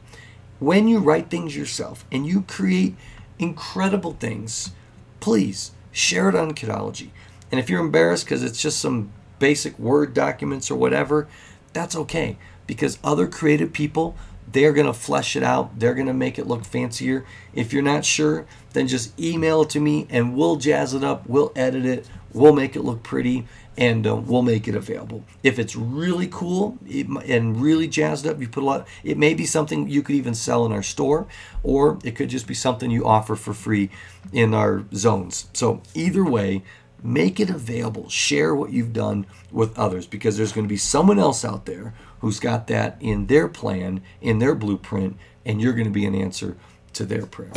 when 0.59 0.87
you 0.87 0.99
write 0.99 1.29
things 1.29 1.55
yourself 1.55 2.05
and 2.11 2.25
you 2.25 2.41
create 2.43 2.95
incredible 3.39 4.13
things, 4.13 4.71
please 5.19 5.71
share 5.91 6.29
it 6.29 6.35
on 6.35 6.51
Kidology. 6.51 7.09
And 7.51 7.59
if 7.59 7.69
you're 7.69 7.81
embarrassed 7.81 8.25
because 8.25 8.43
it's 8.43 8.61
just 8.61 8.79
some 8.79 9.11
basic 9.39 9.77
Word 9.79 10.13
documents 10.13 10.69
or 10.69 10.75
whatever, 10.75 11.27
that's 11.73 11.95
okay 11.95 12.37
because 12.65 12.99
other 13.03 13.27
creative 13.27 13.71
people 13.71 14.15
they're 14.49 14.73
going 14.73 14.87
to 14.87 14.93
flesh 14.93 15.35
it 15.35 15.43
out. 15.43 15.77
They're 15.77 15.93
going 15.93 16.07
to 16.07 16.13
make 16.13 16.39
it 16.39 16.47
look 16.47 16.63
fancier. 16.63 17.25
If 17.53 17.73
you're 17.73 17.83
not 17.83 18.05
sure, 18.05 18.45
then 18.73 18.87
just 18.87 19.19
email 19.19 19.63
it 19.63 19.69
to 19.71 19.79
me 19.79 20.07
and 20.09 20.35
we'll 20.35 20.55
jazz 20.55 20.93
it 20.93 21.03
up. 21.03 21.27
We'll 21.27 21.51
edit 21.55 21.85
it. 21.85 22.07
We'll 22.33 22.53
make 22.53 22.75
it 22.75 22.81
look 22.81 23.03
pretty 23.03 23.45
and 23.77 24.07
uh, 24.07 24.15
we'll 24.15 24.41
make 24.41 24.67
it 24.67 24.75
available. 24.75 25.23
If 25.43 25.59
it's 25.59 25.75
really 25.75 26.27
cool 26.27 26.77
and 26.89 27.61
really 27.61 27.87
jazzed 27.87 28.25
up, 28.25 28.39
you 28.41 28.47
put 28.47 28.63
a 28.63 28.65
lot, 28.65 28.87
it 29.03 29.17
may 29.17 29.33
be 29.33 29.45
something 29.45 29.87
you 29.87 30.01
could 30.01 30.15
even 30.15 30.33
sell 30.33 30.65
in 30.65 30.71
our 30.71 30.83
store 30.83 31.27
or 31.63 31.99
it 32.03 32.15
could 32.15 32.29
just 32.29 32.47
be 32.47 32.55
something 32.55 32.89
you 32.89 33.05
offer 33.05 33.35
for 33.35 33.53
free 33.53 33.89
in 34.33 34.53
our 34.53 34.83
zones. 34.93 35.47
So, 35.53 35.81
either 35.93 36.25
way, 36.25 36.63
make 37.03 37.39
it 37.39 37.49
available. 37.49 38.09
Share 38.09 38.55
what 38.55 38.71
you've 38.71 38.93
done 38.93 39.27
with 39.51 39.77
others 39.77 40.07
because 40.07 40.37
there's 40.37 40.51
going 40.51 40.65
to 40.65 40.69
be 40.69 40.77
someone 40.77 41.19
else 41.19 41.45
out 41.45 41.65
there 41.65 41.93
who's 42.19 42.39
got 42.39 42.67
that 42.67 42.97
in 42.99 43.27
their 43.27 43.47
plan, 43.47 44.01
in 44.21 44.39
their 44.39 44.55
blueprint, 44.55 45.17
and 45.45 45.61
you're 45.61 45.73
going 45.73 45.85
to 45.85 45.91
be 45.91 46.05
an 46.05 46.15
answer 46.15 46.57
to 46.93 47.05
their 47.05 47.27
prayer. 47.27 47.51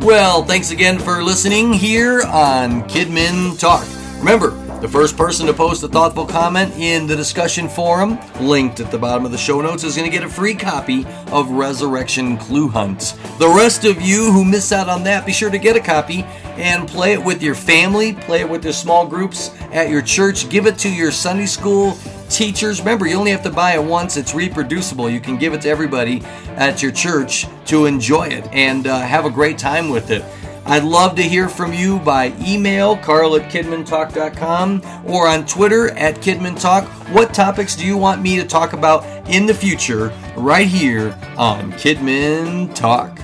Well, 0.00 0.44
thanks 0.44 0.70
again 0.70 1.00
for 1.00 1.24
listening 1.24 1.72
here 1.72 2.22
on 2.22 2.82
Kidmin 2.84 3.58
Talk. 3.58 3.84
Remember, 4.20 4.50
the 4.80 4.86
first 4.86 5.16
person 5.16 5.44
to 5.46 5.52
post 5.52 5.82
a 5.82 5.88
thoughtful 5.88 6.24
comment 6.24 6.72
in 6.76 7.08
the 7.08 7.16
discussion 7.16 7.68
forum, 7.68 8.16
linked 8.40 8.78
at 8.78 8.92
the 8.92 8.98
bottom 8.98 9.24
of 9.24 9.32
the 9.32 9.38
show 9.38 9.60
notes, 9.60 9.82
is 9.82 9.96
going 9.96 10.08
to 10.08 10.16
get 10.16 10.24
a 10.24 10.30
free 10.30 10.54
copy 10.54 11.04
of 11.32 11.50
Resurrection 11.50 12.38
Clue 12.38 12.68
Hunt. 12.68 13.18
The 13.40 13.48
rest 13.48 13.84
of 13.84 14.00
you 14.00 14.30
who 14.30 14.44
miss 14.44 14.70
out 14.70 14.88
on 14.88 15.02
that, 15.02 15.26
be 15.26 15.32
sure 15.32 15.50
to 15.50 15.58
get 15.58 15.74
a 15.74 15.80
copy 15.80 16.22
and 16.56 16.86
play 16.86 17.12
it 17.12 17.22
with 17.22 17.42
your 17.42 17.56
family, 17.56 18.12
play 18.12 18.42
it 18.42 18.48
with 18.48 18.62
your 18.62 18.72
small 18.72 19.04
groups 19.04 19.50
at 19.72 19.90
your 19.90 20.00
church, 20.00 20.48
give 20.48 20.66
it 20.66 20.78
to 20.78 20.88
your 20.88 21.10
Sunday 21.10 21.46
school 21.46 21.98
teachers. 22.28 22.80
Remember, 22.80 23.06
you 23.06 23.16
only 23.16 23.30
have 23.30 23.42
to 23.42 23.50
buy 23.50 23.74
it 23.74 23.82
once, 23.82 24.16
it's 24.16 24.34
reproducible. 24.34 25.08
You 25.08 25.20
can 25.20 25.36
give 25.36 25.54
it 25.54 25.62
to 25.62 25.68
everybody 25.68 26.22
at 26.56 26.82
your 26.82 26.92
church 26.92 27.46
to 27.66 27.86
enjoy 27.86 28.28
it 28.28 28.46
and 28.52 28.86
uh, 28.86 29.00
have 29.00 29.24
a 29.24 29.30
great 29.30 29.58
time 29.58 29.90
with 29.90 30.10
it. 30.10 30.24
I'd 30.68 30.84
love 30.84 31.16
to 31.16 31.22
hear 31.22 31.48
from 31.48 31.72
you 31.72 31.98
by 32.00 32.34
email, 32.46 32.94
carl 32.98 33.36
at 33.36 33.50
kidmintalk.com, 33.50 34.82
or 35.06 35.26
on 35.26 35.46
Twitter 35.46 35.88
at 35.92 36.16
kidmintalk. 36.16 36.84
What 37.14 37.32
topics 37.32 37.74
do 37.74 37.86
you 37.86 37.96
want 37.96 38.20
me 38.20 38.36
to 38.36 38.44
talk 38.44 38.74
about 38.74 39.06
in 39.30 39.46
the 39.46 39.54
future 39.54 40.12
right 40.36 40.68
here 40.68 41.18
on 41.38 41.72
Kidmin 41.72 42.74
Talk? 42.74 43.18